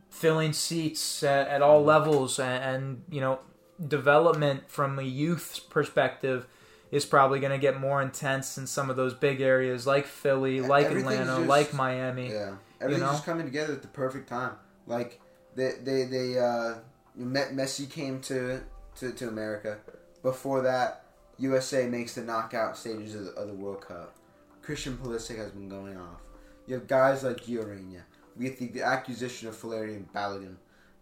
filling 0.09 0.53
seats 0.53 1.23
at, 1.23 1.47
at 1.47 1.61
all 1.61 1.83
levels 1.83 2.39
and, 2.39 2.63
and 2.63 3.03
you 3.09 3.21
know 3.21 3.39
development 3.87 4.69
from 4.69 4.99
a 4.99 5.03
youth 5.03 5.61
perspective 5.69 6.47
is 6.95 7.05
probably 7.05 7.41
going 7.41 7.51
to 7.51 7.57
get 7.57 7.77
more 7.77 8.01
intense 8.01 8.57
in 8.57 8.65
some 8.65 8.89
of 8.89 8.95
those 8.95 9.13
big 9.13 9.41
areas 9.41 9.85
like 9.85 10.05
Philly, 10.05 10.61
like 10.61 10.89
Atlanta, 10.89 11.35
just- 11.35 11.47
like 11.47 11.73
Miami. 11.73 12.29
Yeah, 12.29 12.55
everything's 12.79 13.05
know? 13.05 13.11
just 13.11 13.25
coming 13.25 13.45
together 13.45 13.73
at 13.73 13.81
the 13.81 13.89
perfect 13.89 14.29
time. 14.29 14.53
Like 14.87 15.19
they 15.55 15.73
they 15.83 16.05
they 16.05 16.39
uh, 16.39 16.75
Me- 17.15 17.51
Messi 17.51 17.89
came 17.89 18.21
to, 18.21 18.61
to 18.95 19.11
to 19.11 19.27
America. 19.27 19.77
Before 20.23 20.61
that, 20.61 21.03
USA 21.37 21.85
makes 21.85 22.15
the 22.15 22.21
knockout 22.21 22.77
stages 22.77 23.13
of 23.13 23.25
the, 23.25 23.31
of 23.31 23.49
the 23.49 23.53
World 23.53 23.81
Cup. 23.85 24.15
Christian 24.61 24.97
Pulisic 24.97 25.37
has 25.37 25.51
been 25.51 25.67
going 25.67 25.97
off. 25.97 26.21
You 26.65 26.75
have 26.75 26.87
guys 26.87 27.23
like 27.23 27.37
Gio 27.37 27.67
Reyna. 27.67 28.05
We 28.37 28.45
have 28.45 28.57
the, 28.57 28.67
the 28.69 28.83
acquisition 28.83 29.49
of 29.49 29.57
Flaherty 29.57 29.95
and 29.95 30.11
Balogun, 30.13 30.55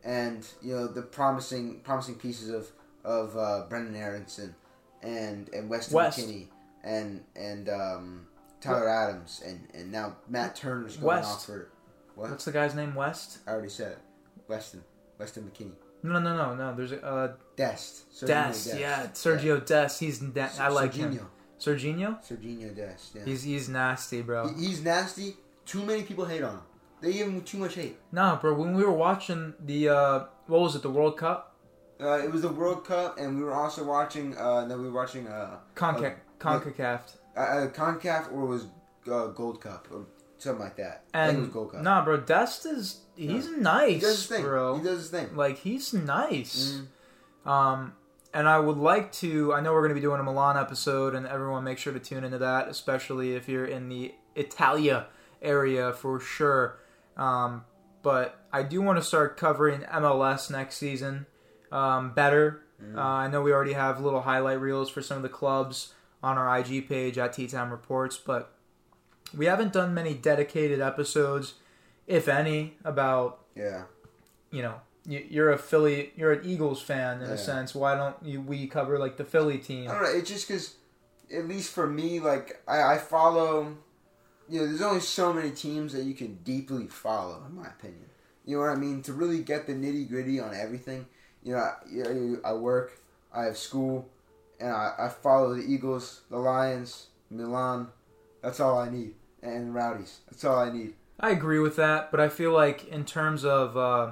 and 0.03 0.43
you 0.63 0.73
know 0.73 0.87
the 0.87 1.03
promising 1.03 1.81
promising 1.81 2.15
pieces 2.15 2.49
of 2.49 2.71
of 3.03 3.37
uh, 3.37 3.65
Brendan 3.69 3.95
Aronson 3.95 4.55
and 5.03 5.49
and 5.53 5.69
Weston 5.69 5.95
West. 5.95 6.19
McKennie 6.19 6.47
and 6.83 7.21
and 7.35 7.69
um, 7.69 8.27
Tyler 8.61 8.89
Adams 8.89 9.41
and 9.45 9.67
and 9.73 9.91
now 9.91 10.15
Matt 10.27 10.55
Turner's 10.55 10.95
going 10.97 11.17
West. 11.17 11.29
off 11.29 11.45
for 11.45 11.69
what? 12.15 12.29
What's 12.31 12.45
the 12.45 12.51
guy's 12.51 12.73
name? 12.75 12.95
West. 12.95 13.39
I 13.47 13.51
already 13.51 13.69
said 13.69 13.93
it. 13.93 13.99
Weston 14.47 14.83
Weston 15.19 15.43
McKennie. 15.51 15.75
No, 16.03 16.19
no, 16.19 16.35
no, 16.35 16.53
no. 16.55 16.75
There's 16.75 16.91
a 16.91 17.05
uh, 17.05 17.31
Dest. 17.55 18.11
Serginho 18.11 18.27
Dest. 18.27 18.77
Yeah, 18.77 19.07
Sergio 19.13 19.65
Dest. 19.65 19.99
He's 20.01 20.21
na- 20.21 20.49
I 20.59 20.67
like 20.67 20.93
him. 20.93 21.17
Serginho. 21.59 22.17
Serginho. 22.19 22.23
Serginho 22.27 22.75
Dest. 22.75 23.15
Yeah. 23.15 23.23
He's 23.25 23.43
he's 23.43 23.69
nasty, 23.69 24.21
bro. 24.21 24.49
He- 24.49 24.65
he's 24.67 24.83
nasty. 24.83 25.35
Too 25.65 25.81
many 25.83 26.03
people 26.03 26.25
hate 26.25 26.43
on 26.43 26.55
him. 26.55 26.61
They 27.01 27.13
give 27.13 27.27
him 27.27 27.41
too 27.43 27.57
much 27.57 27.75
hate. 27.75 27.97
No, 28.11 28.37
bro. 28.41 28.53
When 28.53 28.73
we 28.75 28.83
were 28.83 28.91
watching 28.91 29.53
the 29.65 29.89
uh, 29.89 30.19
what 30.47 30.59
was 30.61 30.75
it? 30.75 30.81
The 30.81 30.89
World 30.89 31.17
Cup. 31.17 31.52
Uh, 32.03 32.19
it 32.23 32.31
was 32.31 32.41
the 32.41 32.49
World 32.49 32.85
Cup, 32.85 33.17
and 33.17 33.37
we 33.37 33.43
were 33.43 33.53
also 33.53 33.83
watching. 33.83 34.37
Uh, 34.37 34.65
no, 34.67 34.77
we 34.77 34.85
were 34.89 34.93
watching 34.93 35.27
uh, 35.27 35.57
Conca- 35.75 36.15
Uh, 36.41 36.59
Concacaf. 36.59 36.99
uh, 37.35 37.39
uh, 37.39 37.67
Concaf 37.69 38.31
or 38.33 38.43
it 38.43 38.47
was 38.47 38.65
uh, 39.11 39.27
Gold 39.27 39.61
Cup 39.61 39.87
or 39.91 40.05
something 40.37 40.63
like 40.63 40.75
that. 40.77 41.03
I 41.13 41.27
think 41.27 41.37
it 41.37 41.39
was 41.39 41.45
And 41.45 41.53
Gold 41.53 41.71
Cup. 41.71 41.81
nah, 41.81 42.03
bro. 42.03 42.17
Dest 42.17 42.65
is 42.65 43.01
he's 43.15 43.49
nice, 43.49 43.93
he 43.95 43.99
does 43.99 44.17
his 44.17 44.25
thing. 44.27 44.43
bro. 44.43 44.77
He 44.77 44.83
does 44.83 44.99
his 44.99 45.09
thing. 45.09 45.35
Like 45.35 45.57
he's 45.59 45.93
nice. 45.93 46.81
Mhm. 47.45 47.49
Um, 47.49 47.93
and 48.33 48.47
I 48.49 48.57
would 48.59 48.77
like 48.77 49.11
to. 49.13 49.53
I 49.53 49.61
know 49.61 49.73
we're 49.73 49.81
going 49.81 49.89
to 49.89 49.95
be 49.95 50.01
doing 50.01 50.19
a 50.19 50.23
Milan 50.23 50.57
episode, 50.57 51.13
and 51.15 51.25
everyone 51.27 51.63
make 51.63 51.77
sure 51.77 51.93
to 51.93 51.99
tune 51.99 52.23
into 52.23 52.39
that, 52.39 52.67
especially 52.67 53.35
if 53.35 53.47
you're 53.47 53.65
in 53.65 53.89
the 53.89 54.13
Italia 54.35 55.07
area 55.41 55.93
for 55.93 56.19
sure. 56.19 56.79
Um, 57.15 57.65
but 58.01 58.39
I 58.51 58.63
do 58.63 58.81
want 58.81 58.97
to 58.97 59.03
start 59.03 59.37
covering 59.37 59.81
MLS 59.83 60.49
next 60.49 60.77
season 60.77 61.27
um, 61.73 62.13
better. 62.13 62.61
Mhm. 62.81 62.97
Uh, 62.97 63.01
I 63.01 63.27
know 63.27 63.41
we 63.41 63.51
already 63.51 63.73
have 63.73 63.99
little 63.99 64.21
highlight 64.21 64.59
reels 64.61 64.89
for 64.89 65.01
some 65.01 65.17
of 65.17 65.23
the 65.23 65.29
clubs 65.29 65.93
on 66.21 66.37
our 66.37 66.57
IG 66.59 66.87
page 66.87 67.17
at 67.17 67.33
Tea 67.33 67.47
Time 67.47 67.71
Reports, 67.71 68.17
but 68.17 68.53
we 69.35 69.45
haven't 69.47 69.73
done 69.73 69.93
many 69.93 70.13
dedicated 70.13 70.79
episodes, 70.79 71.55
if 72.07 72.27
any, 72.27 72.77
about 72.85 73.39
Yeah. 73.55 73.83
you 74.51 74.61
know 74.61 74.81
you- 75.05 75.25
you're 75.29 75.49
a 75.51 75.57
Philly, 75.57 76.13
you're 76.15 76.31
an 76.31 76.45
Eagles 76.45 76.81
fan 76.81 77.21
in 77.21 77.27
Yeah. 77.27 77.33
a 77.33 77.37
sense. 77.37 77.75
Why 77.75 77.95
don't 77.95 78.15
you 78.23 78.39
we 78.41 78.67
cover 78.67 78.97
like 78.97 79.17
the 79.17 79.25
Philly 79.25 79.57
team? 79.57 79.89
I 79.89 79.93
don't 79.95 80.03
know. 80.03 80.09
It's 80.09 80.29
just 80.29 80.47
because, 80.47 80.75
at 81.33 81.45
least 81.47 81.71
for 81.73 81.87
me, 81.87 82.19
like 82.21 82.61
I, 82.67 82.93
I 82.93 82.97
follow. 82.99 83.75
You 84.47 84.59
know, 84.61 84.67
there's 84.67 84.81
only 84.81 84.99
so 85.01 85.33
many 85.33 85.51
teams 85.51 85.93
that 85.93 86.03
you 86.03 86.13
can 86.13 86.35
deeply 86.43 86.87
follow, 86.87 87.43
in 87.49 87.55
my 87.55 87.67
opinion. 87.67 88.09
You 88.45 88.57
know 88.57 88.63
what 88.63 88.71
I 88.71 88.75
mean? 88.75 89.01
To 89.03 89.13
really 89.13 89.39
get 89.41 89.67
the 89.67 89.73
nitty 89.73 90.07
gritty 90.09 90.39
on 90.39 90.53
everything. 90.53 91.05
You 91.43 91.53
know, 91.53 91.59
I, 91.59 91.73
you 91.91 92.03
know, 92.03 92.39
I 92.45 92.53
work, 92.53 92.99
I 93.33 93.43
have 93.45 93.57
school, 93.57 94.07
and 94.59 94.69
I, 94.71 94.93
I 94.97 95.09
follow 95.09 95.53
the 95.55 95.61
Eagles, 95.63 96.21
the 96.29 96.37
Lions, 96.37 97.07
Milan. 97.29 97.87
That's 98.41 98.59
all 98.59 98.77
I 98.77 98.89
need, 98.89 99.15
and 99.41 99.73
Rowdies. 99.73 100.19
That's 100.29 100.43
all 100.45 100.57
I 100.57 100.71
need. 100.71 100.93
I 101.19 101.31
agree 101.31 101.59
with 101.59 101.75
that, 101.77 102.11
but 102.11 102.19
I 102.19 102.29
feel 102.29 102.51
like 102.51 102.87
in 102.87 103.05
terms 103.05 103.45
of 103.45 103.77
uh, 103.77 104.11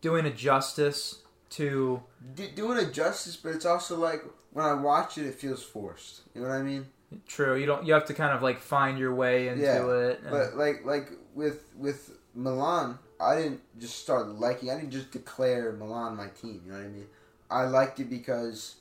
doing 0.00 0.26
a 0.26 0.30
justice 0.30 1.20
to 1.50 2.02
D- 2.34 2.50
doing 2.54 2.78
it 2.78 2.92
justice, 2.92 3.36
but 3.36 3.54
it's 3.54 3.64
also 3.66 3.96
like 3.98 4.22
when 4.52 4.64
I 4.64 4.74
watch 4.74 5.18
it, 5.18 5.26
it 5.26 5.34
feels 5.34 5.62
forced. 5.62 6.22
You 6.34 6.42
know 6.42 6.48
what 6.48 6.54
I 6.56 6.62
mean? 6.62 6.86
true, 7.28 7.54
you 7.56 7.64
don't 7.64 7.86
you 7.86 7.92
have 7.94 8.06
to 8.06 8.14
kind 8.14 8.32
of 8.32 8.42
like 8.42 8.58
find 8.58 8.98
your 8.98 9.14
way 9.14 9.46
into 9.46 9.62
Yeah, 9.62 9.86
it. 9.88 10.20
and- 10.22 10.30
But 10.30 10.56
like 10.56 10.84
like 10.84 11.10
with 11.34 11.64
with 11.76 12.10
Milan, 12.34 12.98
I 13.20 13.36
didn't 13.36 13.60
just 13.78 13.98
start 14.00 14.26
liking. 14.28 14.70
I 14.70 14.74
didn't 14.76 14.90
just 14.90 15.10
declare 15.12 15.72
Milan 15.72 16.16
my 16.16 16.28
team. 16.28 16.62
You 16.66 16.72
know 16.72 16.78
what 16.78 16.84
I 16.84 16.88
mean? 16.88 17.06
I 17.50 17.64
liked 17.64 18.00
it 18.00 18.10
because 18.10 18.76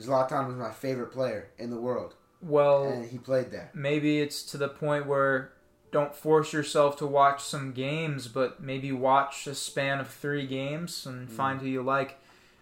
Zlatan 0.00 0.46
was 0.46 0.56
my 0.56 0.70
favorite 0.70 1.12
player 1.12 1.48
in 1.58 1.70
the 1.70 1.78
world, 1.80 2.14
well, 2.42 2.84
and 2.84 3.10
he 3.10 3.18
played 3.18 3.50
there. 3.50 3.70
maybe 3.74 4.20
it's 4.20 4.42
to 4.44 4.56
the 4.58 4.68
point 4.68 5.06
where 5.06 5.52
don't 5.92 6.14
force 6.14 6.52
yourself 6.52 6.96
to 6.98 7.06
watch 7.06 7.42
some 7.42 7.72
games, 7.72 8.28
but 8.28 8.62
maybe 8.62 8.92
watch 8.92 9.46
a 9.46 9.54
span 9.54 9.98
of 9.98 10.08
three 10.08 10.46
games 10.46 11.04
and 11.06 11.28
Mm. 11.28 11.32
find 11.32 11.60
who 11.60 11.66
you 11.66 11.82
like. 11.82 12.18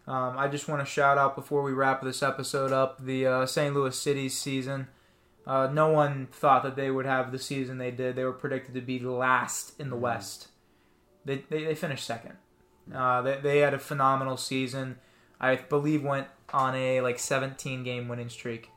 Um, 0.07 0.39
I 0.39 0.49
just 0.49 0.67
want 0.69 0.81
to 0.81 0.87
shout 0.87 1.19
out 1.19 1.35
before 1.37 1.63
we 1.63 1.73
wrap 1.73 2.01
this 2.03 2.23
episode 2.23 2.73
up 2.73 3.05
the 3.05 3.27
uh, 3.27 3.47
St. 3.47 3.75
Louis 3.75 3.95
City 3.99 4.31
season. 4.31 4.89
Uh, 5.47 5.69
no 5.71 5.89
one 5.91 6.29
thought 6.33 6.63
that 6.63 6.77
they 6.77 6.91
would 6.91 7.05
have 7.05 7.31
the 7.31 7.39
season 7.39 7.77
they 7.79 7.91
did. 7.91 8.17
They 8.17 8.25
were 8.25 8.33
predicted 8.33 8.75
to 8.75 8.81
be 8.81 8.99
last 8.99 9.79
in 9.79 9.91
the 9.91 9.97
Mhm. 9.97 10.01
West. 10.01 10.49
They, 11.29 11.45
they, 11.49 11.65
they 11.65 11.75
finished 11.75 12.05
second. 12.07 12.35
Uh, 12.95 13.23
they, 13.23 13.37
they 13.41 13.59
had 13.59 13.75
a 13.75 13.79
phenomenal 13.79 14.37
season. 14.37 14.97
I 15.41 15.57
believe 15.57 16.03
went 16.03 16.27
on 16.53 16.75
a 16.75 17.01
like 17.03 17.19
17 17.19 17.85
game 17.85 18.09
winning 18.09 18.29
streak 18.31 18.71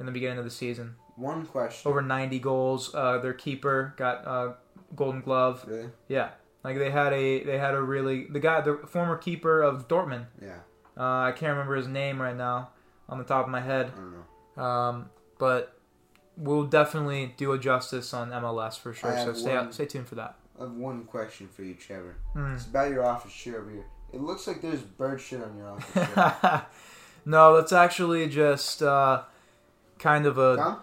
in 0.00 0.06
the 0.06 0.12
beginning 0.12 0.38
of 0.38 0.44
the 0.44 0.50
season 0.50 0.94
One 1.16 1.44
question. 1.46 1.88
over 1.88 2.00
90 2.02 2.38
goals. 2.38 2.94
Uh, 2.94 3.18
their 3.18 3.34
keeper 3.34 3.94
got 3.96 4.26
uh, 4.26 4.52
Golden 4.96 5.20
Glove. 5.20 5.64
Really? 5.68 5.90
Yeah, 6.08 6.30
like 6.64 6.78
they 6.78 6.90
had 6.90 7.12
a 7.12 7.44
they 7.44 7.58
had 7.58 7.74
a 7.74 7.82
really 7.82 8.26
the 8.30 8.40
guy 8.40 8.60
the 8.62 8.78
former 8.88 9.16
keeper 9.18 9.62
of 9.62 9.86
Dortmund. 9.86 10.26
Yeah. 10.42 10.60
Uh, 10.96 11.26
I 11.28 11.32
can't 11.32 11.50
remember 11.52 11.76
his 11.76 11.86
name 11.86 12.20
right 12.20 12.36
now 12.36 12.70
on 13.08 13.18
the 13.18 13.24
top 13.24 13.44
of 13.44 13.50
my 13.52 13.60
head. 13.60 13.92
I 13.94 14.00
don't 14.00 14.14
know. 14.56 14.62
Um, 14.62 15.10
but 15.38 15.78
we'll 16.36 16.64
definitely 16.64 17.34
do 17.36 17.52
a 17.52 17.58
justice 17.58 18.12
on 18.14 18.30
MLS 18.30 18.78
for 18.78 18.92
sure. 18.94 19.16
So 19.18 19.34
stay 19.34 19.54
one- 19.54 19.72
stay 19.72 19.86
tuned 19.86 20.08
for 20.08 20.14
that. 20.16 20.37
I 20.58 20.62
have 20.64 20.72
one 20.72 21.04
question 21.04 21.48
for 21.48 21.62
you, 21.62 21.74
Trevor. 21.74 22.16
Hmm. 22.32 22.54
It's 22.54 22.66
about 22.66 22.90
your 22.90 23.04
office 23.06 23.32
chair 23.32 23.60
over 23.60 23.70
here. 23.70 23.84
It 24.12 24.20
looks 24.20 24.46
like 24.46 24.60
there's 24.62 24.80
bird 24.80 25.20
shit 25.20 25.42
on 25.42 25.56
your 25.56 25.68
office 25.68 26.14
chair. 26.14 26.66
no, 27.24 27.56
that's 27.56 27.72
actually 27.72 28.26
just 28.28 28.82
uh, 28.82 29.22
kind 29.98 30.26
of 30.26 30.38
a. 30.38 30.78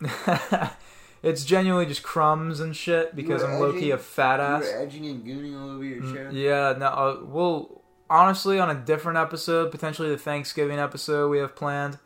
It's 1.22 1.44
genuinely 1.44 1.84
just 1.84 2.02
crumbs 2.02 2.60
and 2.60 2.74
shit 2.74 3.14
because 3.14 3.42
I'm 3.42 3.60
low 3.60 3.74
key 3.74 3.90
a 3.90 3.98
fat 3.98 4.36
You 4.36 4.42
ass. 4.42 4.62
were 4.62 4.78
edging 4.80 5.04
and 5.06 5.22
gooning 5.22 5.60
all 5.60 5.68
over 5.68 5.84
your 5.84 6.00
Mm, 6.02 6.14
chair. 6.14 6.30
Yeah, 6.32 6.74
no, 6.78 6.86
uh, 6.86 7.18
we'll 7.22 7.82
honestly 8.08 8.58
on 8.58 8.70
a 8.70 8.74
different 8.74 9.18
episode, 9.18 9.70
potentially 9.70 10.08
the 10.08 10.16
Thanksgiving 10.16 10.78
episode 10.78 11.28
we 11.28 11.36
have 11.36 11.54
planned, 11.54 11.98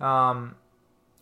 um, 0.00 0.54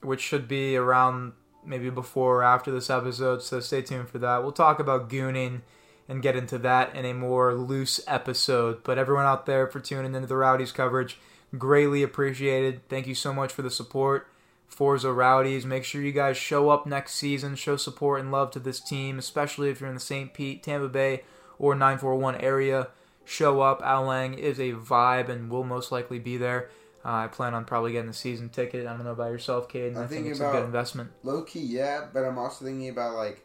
which 0.01 0.21
should 0.21 0.49
be 0.49 0.77
around 0.77 1.35
maybe 1.67 1.91
before 1.91 2.39
or 2.39 2.43
after 2.43 2.71
this 2.71 2.91
episode. 2.91 3.43
So 3.43 3.61
stay 3.61 3.83
tuned 3.83 4.09
for 4.09 4.19
that. 4.19 4.43
We'll 4.43 4.53
talk 4.53 4.79
about 4.79 5.09
gooning 5.11 5.63
and 6.09 6.23
get 6.23 6.37
into 6.37 6.59
that 6.59 6.95
in 6.95 7.05
a 7.05 7.13
more 7.13 7.55
loose 7.55 8.01
episode. 8.07 8.83
But 8.85 8.99
everyone 8.99 9.27
out 9.27 9.47
there 9.47 9.67
for 9.67 9.81
tuning 9.81 10.15
into 10.15 10.29
the 10.29 10.37
Rowdies 10.37 10.73
coverage, 10.73 11.19
greatly 11.59 12.03
appreciated. 12.03 12.89
Thank 12.89 13.07
you 13.07 13.15
so 13.15 13.33
much 13.33 13.53
for 13.53 13.63
the 13.63 13.71
support. 13.71 14.29
Forza 14.67 15.13
Rowdies. 15.13 15.65
Make 15.65 15.85
sure 15.85 16.03
you 16.03 16.13
guys 16.13 16.37
show 16.37 16.71
up 16.71 16.87
next 16.87 17.15
season, 17.15 17.55
show 17.55 17.77
support 17.77 18.21
and 18.21 18.31
love 18.33 18.51
to 18.53 18.59
this 18.59 18.81
team, 18.81 19.19
especially 19.19 19.71
if 19.71 19.81
you're 19.81 19.89
in 19.89 19.95
the 19.95 20.01
St. 20.01 20.35
Pete, 20.35 20.63
Tampa 20.63 20.89
Bay, 20.89 21.23
or 21.59 21.75
941 21.75 22.37
area. 22.37 22.89
Show 23.25 23.61
up. 23.61 23.83
Al 23.83 24.05
Lang 24.05 24.35
is 24.35 24.61
a 24.61 24.73
vibe 24.73 25.29
and 25.29 25.51
will 25.51 25.65
most 25.65 25.91
likely 25.91 26.19
be 26.19 26.37
there. 26.37 26.69
Uh, 27.07 27.11
I 27.25 27.27
plan 27.29 27.55
on 27.55 27.65
probably 27.65 27.93
getting 27.93 28.11
a 28.11 28.15
season 28.15 28.49
ticket. 28.49 28.85
I 28.85 28.91
don't 28.97 29.05
know 29.05 29.13
about 29.13 29.31
yourself, 29.31 29.69
Caden. 29.69 29.97
I'm 29.97 30.03
I 30.03 30.07
think 30.09 30.27
it's 30.27 30.41
a 30.41 30.43
good 30.43 30.49
about- 30.51 30.65
investment. 30.65 31.11
Low 31.23 31.43
key, 31.43 31.61
yeah, 31.61 32.07
but 32.13 32.25
I'm 32.25 32.37
also 32.37 32.65
thinking 32.65 32.89
about 32.89 33.15
like 33.15 33.45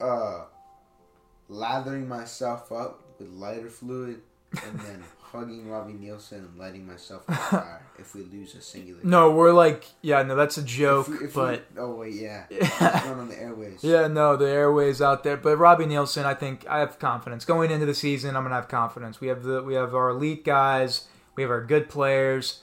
uh 0.00 0.44
lathering 1.48 2.08
myself 2.08 2.72
up 2.72 3.02
with 3.18 3.28
lighter 3.28 3.68
fluid 3.68 4.20
and 4.66 4.80
then 4.80 5.04
hugging 5.20 5.68
Robbie 5.68 5.92
Neilson 5.94 6.38
and 6.38 6.58
lighting 6.58 6.86
myself 6.86 7.24
on 7.28 7.34
fire 7.36 7.82
if 7.98 8.14
we 8.14 8.22
lose 8.22 8.54
a 8.54 8.60
singular. 8.62 9.00
No, 9.02 9.30
we're 9.32 9.52
like, 9.52 9.84
yeah, 10.00 10.22
no, 10.22 10.34
that's 10.36 10.56
a 10.56 10.60
If 10.62 10.66
joke, 10.66 11.08
we- 11.08 11.26
if 11.26 11.34
but. 11.34 11.64
we, 11.74 11.80
oh 11.80 11.94
wait, 11.96 12.14
yeah, 12.14 12.44
run 13.06 13.18
on 13.18 13.28
the 13.28 13.38
airways. 13.38 13.82
Yeah, 13.84 14.06
no, 14.06 14.36
the 14.36 14.48
airways 14.48 15.02
out 15.02 15.24
there. 15.24 15.36
But 15.36 15.58
Robbie 15.58 15.84
Neilson, 15.86 16.24
I 16.24 16.34
think 16.34 16.66
I 16.68 16.78
have 16.78 16.98
confidence 16.98 17.44
going 17.44 17.70
into 17.70 17.84
the 17.86 17.94
season. 17.94 18.36
I'm 18.36 18.44
gonna 18.44 18.54
have 18.54 18.68
confidence. 18.68 19.20
We 19.20 19.28
have 19.28 19.42
the 19.42 19.62
we 19.62 19.74
have 19.74 19.94
our 19.94 20.10
elite 20.10 20.44
guys. 20.44 21.06
We 21.36 21.42
have 21.42 21.50
our 21.50 21.64
good 21.64 21.88
players. 21.88 22.62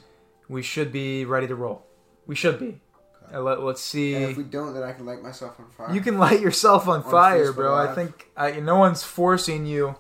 We 0.52 0.62
should 0.62 0.92
be 0.92 1.26
ready 1.26 1.48
to 1.48 1.56
roll. 1.56 1.84
We 2.28 2.36
should 2.36 2.60
be. 2.60 2.80
Okay. 3.28 3.38
Let, 3.38 3.60
us 3.60 3.66
And 3.68 3.78
see. 3.78 4.14
if 4.16 4.36
we 4.38 4.44
don't, 4.44 4.74
then 4.74 4.84
I 4.84 4.92
can 4.92 5.06
light 5.06 5.22
myself 5.24 5.58
on 5.60 5.70
fire. 5.70 5.96
You 5.96 6.02
can 6.02 6.18
light 6.18 6.42
yourself 6.42 6.88
on, 6.88 7.02
On 7.04 7.10
fire, 7.10 7.54
bro. 7.54 7.74
I 7.76 7.96
think 7.96 8.30
I, 8.36 8.60
no 8.60 8.76
one's 8.78 9.02
forcing 9.04 9.66
you 9.66 9.96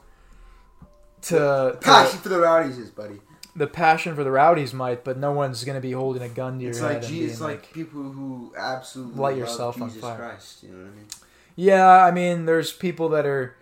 to, 1.23 1.77
Passion 1.81 2.17
to 2.17 2.23
for 2.23 2.29
the 2.29 2.39
rowdies 2.39 2.77
is, 2.77 2.89
buddy. 2.89 3.19
the 3.55 3.67
passion 3.67 4.15
for 4.15 4.23
the 4.23 4.31
rowdies 4.31 4.73
might, 4.73 5.03
but 5.03 5.17
no 5.17 5.31
one's 5.31 5.63
gonna 5.63 5.79
be 5.81 5.91
holding 5.93 6.21
a 6.21 6.29
gun 6.29 6.57
to 6.57 6.61
your 6.63 6.71
It's 6.71 6.79
head. 6.79 6.85
like 6.87 6.95
and 6.97 7.05
G- 7.05 7.23
it's 7.25 7.39
being 7.39 7.49
like 7.51 7.71
people 7.73 8.01
who 8.01 8.53
absolutely 8.57 9.15
Light 9.21 9.29
love 9.31 9.37
yourself 9.39 9.81
on 9.81 9.87
Jesus 9.89 10.01
fire. 10.01 10.17
Christ. 10.17 10.63
You 10.63 10.69
know 10.71 10.77
what 10.83 10.91
I 10.91 10.95
mean? 10.95 11.05
Yeah, 11.55 11.87
I 12.05 12.11
mean, 12.11 12.45
there's 12.45 12.73
people 12.73 13.09
that 13.09 13.25
are, 13.25 13.55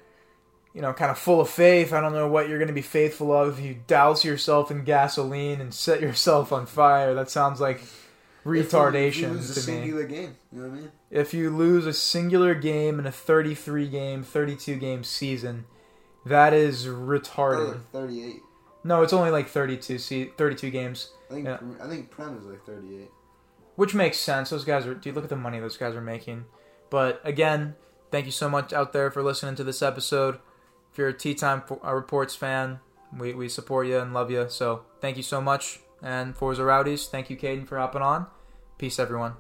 you 0.73 0.82
know, 0.82 0.93
kind 0.93 1.12
of 1.12 1.17
full 1.17 1.41
of 1.41 1.49
faith. 1.49 1.93
I 1.93 2.01
don't 2.01 2.13
know 2.13 2.27
what 2.27 2.47
you're 2.49 2.60
going 2.60 2.67
to 2.67 2.73
be 2.73 2.82
faithful 2.82 3.34
of 3.34 3.58
if 3.60 3.65
you 3.65 3.77
douse 3.88 4.23
yourself 4.23 4.69
in 4.71 4.84
gasoline 4.84 5.62
and 5.62 5.73
set 5.73 6.01
yourself 6.01 6.51
on 6.51 6.65
fire. 6.65 7.13
That 7.15 7.29
sounds 7.29 7.60
like 7.60 7.82
retardation 8.45 8.58
If 8.58 8.93
you- 8.95 9.03
if 9.05 9.17
you 9.17 9.27
lose 9.29 9.49
a 9.49 9.53
to 9.53 9.60
me. 9.60 9.77
singular 9.77 10.03
game. 10.05 10.36
You 10.51 10.62
know 10.62 10.67
what 10.69 10.77
I 10.77 10.79
mean? 10.82 10.91
If 11.12 11.34
you 11.34 11.49
lose 11.49 11.86
a 11.86 11.93
singular 11.93 12.53
game 12.55 12.99
in 12.99 13.05
a 13.05 13.12
33 13.12 13.88
game, 13.88 14.23
32 14.23 14.75
game 14.77 15.03
season, 15.03 15.65
that 16.25 16.53
is 16.53 16.86
retarded. 16.86 17.67
like 17.69 17.91
Thirty-eight. 17.91 18.41
No, 18.84 19.01
it's 19.01 19.12
only 19.13 19.29
like 19.32 19.47
32 19.49 19.97
see 19.97 20.32
32 20.38 20.69
games, 20.69 21.10
I 21.29 21.34
think 21.34 21.45
Yeah. 21.47 21.58
I 21.84 21.88
think 21.88 22.10
Prem 22.12 22.38
is 22.38 22.45
like 22.45 22.65
thirty-eight. 22.65 23.10
which 23.75 23.93
makes 23.93 24.17
sense. 24.17 24.49
Those 24.51 24.63
guys 24.65 24.86
are 24.86 24.93
dude, 24.93 25.15
look 25.15 25.23
at 25.25 25.29
the 25.29 25.36
money 25.36 25.60
those 25.60 25.77
guys 25.77 25.95
are 25.95 26.01
making. 26.01 26.45
But 26.89 27.19
again, 27.25 27.75
thank 28.12 28.25
you 28.25 28.32
so 28.32 28.49
much 28.49 28.71
out 28.73 28.93
there 28.93 29.12
for 29.12 29.21
listening 29.21 29.55
to 29.55 29.63
this 29.63 29.82
episode. 29.82 30.39
You're 30.99 31.07
a 31.07 31.13
Tea 31.13 31.33
Time 31.33 31.63
uh, 31.81 31.93
Reports 31.93 32.35
fan, 32.35 32.81
We, 33.17 33.33
we 33.33 33.47
support 33.47 33.88
you 33.88 33.99
and 33.99 34.13
love 34.13 34.29
you. 34.29 34.47
So 34.49 34.83
thank 34.99 35.15
you 35.15 35.23
so 35.23 35.39
much. 35.39 35.79
And 36.03 36.35
Forza 36.35 36.65
Rowdies, 36.65 37.07
thank 37.07 37.29
you, 37.29 37.38
Caden, 37.38 37.65
for 37.65 37.77
hopping 37.77 38.01
on. 38.01 38.27
Peace, 38.77 38.99
everyone. 38.99 39.35